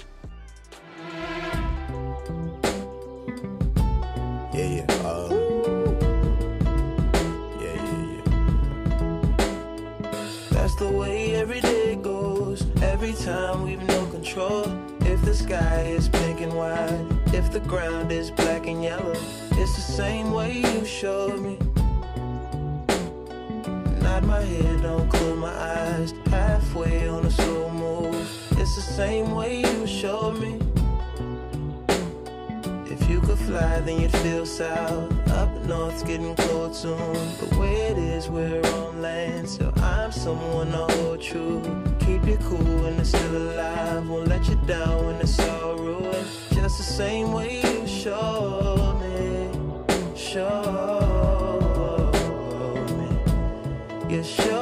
Yeah, 4.52 4.68
yeah. 4.68 4.86
Uh. 5.02 5.52
That's 10.50 10.76
the 10.76 10.88
way 10.88 11.34
every 11.36 11.62
day 11.62 11.96
goes. 11.96 12.66
Every 12.82 13.14
time 13.14 13.64
we've 13.64 13.82
no 13.82 14.06
control. 14.10 14.81
The 15.32 15.38
sky 15.38 15.80
is 15.96 16.10
pink 16.10 16.42
and 16.42 16.52
white, 16.52 17.06
if 17.32 17.50
the 17.50 17.60
ground 17.60 18.12
is 18.12 18.30
black 18.30 18.66
and 18.66 18.82
yellow, 18.82 19.14
it's 19.52 19.74
the 19.76 19.80
same 19.80 20.30
way 20.30 20.58
you 20.58 20.84
showed 20.84 21.40
me. 21.40 21.56
Nod 24.02 24.24
my 24.24 24.42
head, 24.42 24.82
don't 24.82 25.08
close 25.08 25.38
my 25.38 25.48
eyes. 25.48 26.12
Halfway 26.26 27.08
on 27.08 27.24
a 27.24 27.30
slow 27.30 27.70
move. 27.70 28.14
It's 28.58 28.76
the 28.76 28.82
same 28.82 29.34
way 29.34 29.60
you 29.60 29.86
showed 29.86 30.38
me. 30.38 30.60
If 32.90 33.08
you 33.08 33.22
could 33.22 33.38
fly, 33.38 33.80
then 33.80 34.02
you'd 34.02 34.12
feel 34.18 34.44
south. 34.44 35.10
Up 35.30 35.50
north's 35.92 36.02
getting 36.02 36.34
cold 36.36 36.74
soon. 36.74 36.96
The 37.38 37.56
way 37.58 37.74
it 37.90 37.98
is, 37.98 38.28
we're 38.28 38.62
on 38.62 39.02
land. 39.02 39.48
So 39.48 39.72
I'm 39.76 40.12
someone 40.12 40.70
to 40.70 40.86
hold 40.94 41.20
true. 41.20 41.62
Keep 42.00 42.26
you 42.26 42.38
cool 42.38 42.82
when 42.82 42.98
it's 42.98 43.10
still 43.10 43.36
alive. 43.36 44.08
Won't 44.08 44.28
let 44.28 44.48
you 44.48 44.56
down 44.66 45.06
when 45.06 45.16
it's 45.16 45.38
all 45.40 45.76
ruined. 45.76 46.26
Just 46.52 46.78
the 46.78 46.84
same 46.84 47.32
way 47.32 47.60
you 47.60 47.86
showed 47.86 49.00
me. 49.00 49.50
Showed 50.16 50.52
me. 52.98 54.14
You 54.14 54.22
showed 54.24 54.61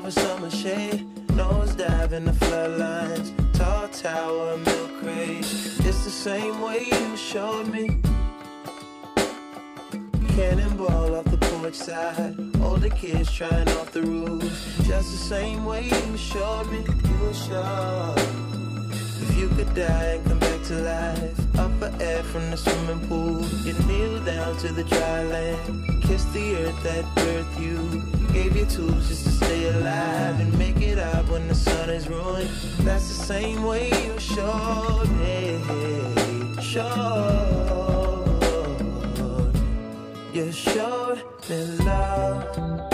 of 0.00 0.06
a 0.06 0.10
summer 0.10 0.50
shade, 0.50 1.06
nose 1.34 1.74
dive 1.74 2.14
in 2.14 2.24
the 2.24 2.32
floodlines, 2.32 3.28
tall 3.52 3.86
tower, 3.88 4.56
milk 4.56 5.00
crate. 5.00 5.40
It's 5.40 6.04
the 6.04 6.10
same 6.10 6.62
way 6.62 6.86
you 6.90 7.16
showed 7.18 7.68
me. 7.68 8.00
Cannonball 10.28 11.16
off 11.16 11.26
the 11.26 11.36
porch 11.36 11.74
side, 11.74 12.34
older 12.62 12.88
kids 12.88 13.30
trying 13.30 13.68
off 13.80 13.92
the 13.92 14.02
roof. 14.02 14.42
Just 14.84 15.10
the 15.10 15.22
same 15.34 15.66
way 15.66 15.84
you 15.84 16.16
showed 16.16 16.70
me. 16.72 16.78
You 16.78 17.34
showed. 17.34 18.39
You 19.40 19.48
could 19.48 19.72
die 19.74 20.16
and 20.16 20.26
come 20.26 20.38
back 20.38 20.62
to 20.64 20.74
life, 20.82 21.58
up 21.58 21.70
for 21.78 21.90
air 22.02 22.22
from 22.24 22.50
the 22.50 22.58
swimming 22.58 23.00
pool, 23.08 23.42
you 23.64 23.72
kneel 23.88 24.22
down 24.22 24.54
to 24.58 24.68
the 24.70 24.84
dry 24.84 25.22
land, 25.22 26.02
kiss 26.02 26.26
the 26.26 26.56
earth 26.56 26.82
that 26.82 27.06
birthed 27.16 27.58
you, 27.58 28.02
gave 28.34 28.54
you 28.54 28.66
tools 28.66 29.08
just 29.08 29.24
to 29.24 29.30
stay 29.30 29.68
alive 29.70 30.38
and 30.40 30.58
make 30.58 30.82
it 30.82 30.98
out 30.98 31.26
when 31.30 31.48
the 31.48 31.54
sun 31.54 31.88
is 31.88 32.06
ruined. 32.06 32.50
That's 32.80 33.08
the 33.08 33.24
same 33.24 33.62
way 33.64 33.88
you 34.04 34.18
showed 34.20 35.08
me, 35.22 35.58
showed. 36.60 37.70
You 40.34 40.52
showed 40.52 41.22
me 41.48 41.64
love. 41.86 42.90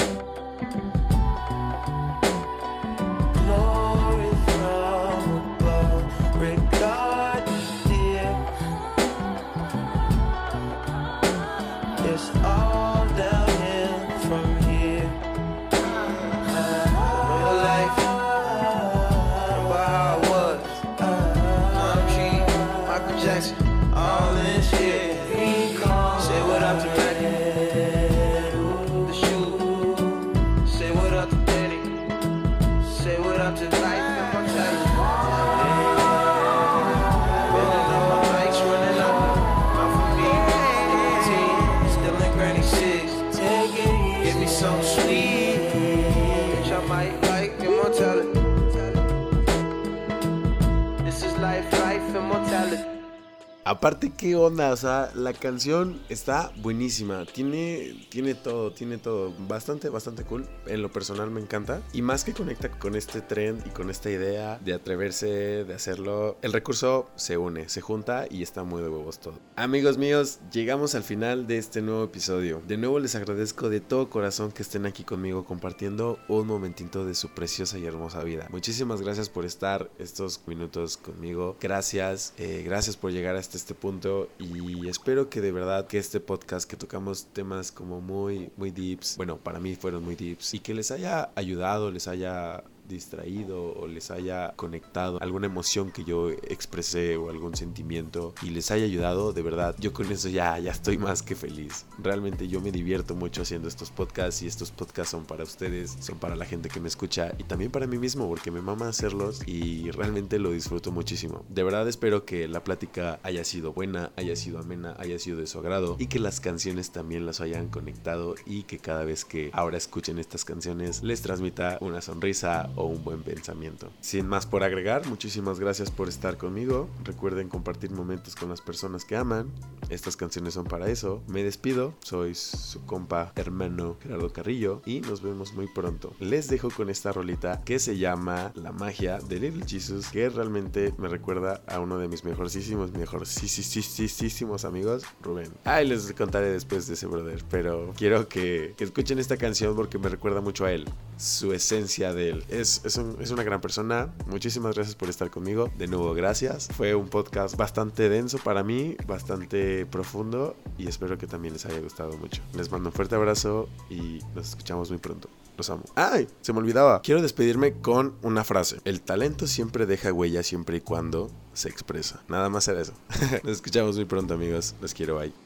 Aparte, 53.87 54.11
¿qué 54.11 54.35
onda? 54.35 54.73
O 54.73 54.77
sea, 54.77 55.13
la 55.15 55.33
canción 55.33 56.01
está 56.09 56.51
buenísima. 56.57 57.25
Tiene, 57.25 58.09
tiene 58.09 58.35
todo, 58.35 58.73
tiene 58.73 58.99
todo. 58.99 59.33
Bastante, 59.47 59.91
bastante 59.91 60.25
cool. 60.25 60.45
En 60.67 60.83
lo 60.83 60.91
personal 60.91 61.31
me 61.31 61.41
encanta. 61.41 61.81
Y 61.93 62.03
más 62.03 62.25
que 62.25 62.33
conecta 62.33 62.69
con 62.69 62.97
este 62.97 63.21
trend 63.21 63.65
y 63.65 63.71
con 63.71 63.89
esta 63.89 64.11
idea 64.11 64.59
de 64.59 64.75
atreverse, 64.75 65.63
de 65.63 65.73
hacerlo, 65.73 66.37
el 66.43 66.53
recurso 66.53 67.09
se 67.15 67.39
une, 67.39 67.69
se 67.69 67.81
junta 67.81 68.27
y 68.29 68.43
está 68.43 68.65
muy 68.65 68.83
de 68.83 68.89
huevos 68.89 69.21
todo. 69.21 69.39
Amigos 69.55 69.99
míos, 69.99 70.41
llegamos 70.51 70.97
al 70.97 71.05
final 71.05 71.47
de 71.47 71.59
este 71.59 71.81
nuevo 71.81 72.03
episodio. 72.03 72.61
De 72.67 72.79
nuevo 72.79 72.99
les 72.99 73.15
agradezco 73.15 73.69
de 73.69 73.79
todo 73.79 74.11
corazón 74.11 74.51
que 74.51 74.63
estén 74.63 74.87
aquí 74.87 75.05
conmigo 75.05 75.45
compartiendo 75.45 76.19
un 76.27 76.49
momentito 76.49 77.05
de 77.05 77.15
su 77.15 77.29
preciosa 77.29 77.79
y 77.79 77.87
hermosa 77.87 78.25
vida. 78.25 78.49
Muchísimas 78.51 79.01
gracias 79.01 79.29
por 79.29 79.45
estar 79.45 79.89
estos 80.01 80.41
minutos 80.49 80.97
conmigo. 80.97 81.57
Gracias, 81.61 82.35
eh, 82.37 82.65
gracias 82.67 82.97
por 82.97 83.13
llegar 83.13 83.37
hasta 83.37 83.57
este 83.57 83.76
punto 83.77 84.29
y 84.39 84.89
espero 84.89 85.29
que 85.29 85.41
de 85.41 85.53
verdad 85.53 85.87
que 85.87 85.99
este 85.99 86.21
podcast 86.21 86.69
que 86.69 86.77
tocamos 86.77 87.27
temas 87.27 87.73
como 87.73 88.01
muy 88.01 88.51
muy 88.57 88.71
deeps, 88.71 89.17
bueno, 89.17 89.37
para 89.37 89.61
mí 89.61 89.77
fueron 89.77 90.05
muy 90.05 90.17
deeps 90.17 90.55
y 90.55 90.61
que 90.61 90.75
les 90.75 90.91
haya 90.91 91.31
ayudado, 91.35 91.91
les 91.91 92.09
haya 92.09 92.65
distraído 92.89 93.73
o 93.75 93.87
les 93.87 94.11
haya 94.11 94.53
conectado 94.57 95.19
alguna 95.21 95.47
emoción 95.47 95.91
que 95.91 96.05
yo 96.05 96.31
expresé 96.31 97.17
o 97.17 97.31
algún 97.31 97.55
sentimiento 97.55 98.35
y 98.43 98.51
les 98.51 98.71
haya 98.71 98.85
ayudado, 98.85 99.33
de 99.33 99.43
verdad, 99.43 99.75
yo 99.79 99.93
con 99.93 100.11
eso 100.11 100.29
ya, 100.29 100.59
ya 100.59 100.71
estoy 100.71 100.99
más 100.99 101.23
que 101.23 101.35
feliz. 101.35 101.87
Realmente 101.99 102.49
yo 102.49 102.61
me 102.61 102.73
divierto 102.73 103.15
mucho 103.15 103.43
haciendo 103.43 103.69
estos 103.69 103.91
podcasts 103.91 104.43
y 104.43 104.47
estos 104.47 104.71
podcasts 104.71 105.11
son 105.11 105.25
para 105.25 105.45
ustedes, 105.45 105.97
son 106.01 106.19
para 106.19 106.37
la 106.37 106.45
gente 106.45 106.69
que 106.69 106.81
me 106.81 106.89
escucha 106.89 107.33
y 107.39 107.45
también 107.45 107.71
para 107.71 107.87
mí 107.87 107.99
mismo 107.99 108.29
porque 108.29 108.51
me 108.51 108.61
mama 108.61 108.89
hacerlos 108.89 109.43
y 109.47 109.91
realmente 109.91 110.39
lo 110.39 110.51
disfruto 110.51 110.93
muchísimo. 110.93 111.45
De 111.49 111.63
verdad 111.63 111.89
espero 111.89 112.25
que 112.25 112.49
la 112.49 112.63
plática 112.65 113.21
haya 113.23 113.45
sido 113.45 113.73
buena, 113.73 114.13
haya 114.17 114.37
sido 114.37 114.59
amena, 114.59 114.95
haya 114.99 115.19
sido 115.19 115.39
de 115.39 115.47
su 115.47 115.59
agrado 115.59 115.97
y 115.99 116.07
que 116.07 116.19
las 116.19 116.41
canciones 116.41 116.91
también 116.91 117.27
las 117.27 117.41
hayan 117.41 117.69
conectado 117.69 118.35
y 118.45 118.65
que 118.65 118.79
cada 118.79 119.05
vez 119.05 119.25
que 119.25 119.51
ahora 119.53 119.77
escuchen 119.77 120.19
estas 120.19 120.45
canciones 120.45 121.03
les 121.03 121.23
transmita 121.23 121.79
una 121.81 122.01
sonrisa 122.01 122.71
o 122.77 122.85
un 122.85 123.03
buen 123.03 123.23
pensamiento. 123.23 123.91
Sin 124.01 124.29
más 124.29 124.47
por 124.47 124.63
agregar, 124.63 125.07
muchísimas 125.07 125.59
gracias 125.59 125.91
por 125.91 126.09
estar 126.09 126.37
conmigo. 126.37 126.89
Recuerden 127.05 127.49
compartir 127.49 127.91
momentos 127.91 128.37
con 128.37 128.49
las 128.49 128.61
personas 128.61 129.05
que 129.05 129.17
aman. 129.17 129.51
Estas 129.89 130.17
canciones 130.17 130.55
son 130.55 130.65
para 130.65 130.89
eso. 130.89 131.23
Me 131.27 131.43
despido, 131.43 131.95
soy 132.01 132.35
su 132.35 132.85
compa 132.85 133.33
hermano 133.35 133.97
Gerardo 134.01 134.33
Carrillo 134.33 134.83
y 134.87 135.01
nos 135.01 135.23
vemos 135.23 135.55
muy 135.55 135.67
pronto. 135.67 136.13
Les 136.21 136.49
dejo 136.49 136.71
con 136.71 136.91
esta 136.91 137.13
rolita 137.13 137.63
que 137.65 137.79
se 137.79 137.99
llama 137.99 138.53
La 138.55 138.73
magia 138.73 139.19
de 139.19 139.41
Little 139.41 139.65
Jesus, 139.67 140.09
que 140.09 140.29
realmente 140.29 140.95
me 140.99 141.09
recuerda 141.09 141.63
a 141.67 141.81
uno 141.81 141.99
de 141.99 142.09
mis 142.09 142.25
mejorcísimos, 142.25 142.93
mejorcísimos 142.93 144.65
amigos, 144.65 145.05
Rubén. 145.23 145.51
Ay, 145.65 145.89
les 145.89 146.13
contaré 146.13 146.51
después 146.51 146.87
de 146.87 146.95
ese 146.95 147.07
brother, 147.07 147.43
pero 147.51 147.93
quiero 147.97 148.29
que, 148.29 148.75
que 148.77 148.85
escuchen 148.85 149.19
esta 149.19 149.37
canción 149.37 149.75
porque 149.75 149.99
me 149.99 150.09
recuerda 150.09 150.41
mucho 150.41 150.65
a 150.65 150.73
él, 150.73 150.87
su 151.17 151.53
esencia 151.53 152.13
de 152.13 152.31
él. 152.31 152.45
Es, 152.49 152.83
es, 152.85 152.97
un- 152.97 153.17
es 153.21 153.31
una 153.31 153.43
gran 153.43 153.61
persona. 153.61 154.13
Muchísimas 154.27 154.75
gracias 154.75 154.95
por 154.97 155.09
estar 155.09 155.31
conmigo. 155.31 155.71
De 155.79 155.87
nuevo, 155.87 156.13
gracias. 156.15 156.69
Fue 156.77 156.95
un 156.95 157.09
podcast 157.09 157.57
bastante 157.57 158.09
denso 158.09 158.39
para 158.39 158.63
mí, 158.63 158.97
bastante 159.07 159.87
profundo 159.87 160.57
y 160.79 160.89
espero 160.89 161.17
que 161.19 161.27
también 161.27 161.55
les 161.55 161.65
haya 161.67 161.81
gustado 161.81 162.17
mucho. 162.19 162.43
Les 162.55 162.71
mando 162.71 162.89
un 162.91 162.93
fuerte 162.93 163.15
abrazo 163.15 163.69
y 163.91 164.19
nos 164.35 164.49
escuchamos 164.51 164.91
muy 164.91 164.99
pronto. 164.99 165.29
Los 165.57 165.71
amo. 165.71 165.85
¡Ay! 165.95 166.29
Se 166.43 166.53
me 166.53 166.59
olvidaba. 166.59 167.01
Quiero 167.01 167.23
despedirme 167.23 167.73
con 167.81 168.15
una 168.23 168.45
frase. 168.45 168.79
El 168.85 169.01
talento 169.01 169.47
siempre 169.47 169.87
deja 169.87 170.13
huella 170.13 170.43
siempre 170.43 170.77
y 170.77 170.81
cuando 170.83 171.31
se 171.55 171.71
expresa. 171.71 172.23
Nada 172.29 172.51
más 172.51 172.69
era 172.69 172.83
eso. 172.83 172.93
Nos 173.43 173.53
escuchamos 173.53 173.97
muy 173.97 174.05
pronto, 174.05 174.35
amigos. 174.35 174.75
Los 174.83 174.93
quiero. 174.93 175.19
Bye. 175.19 175.46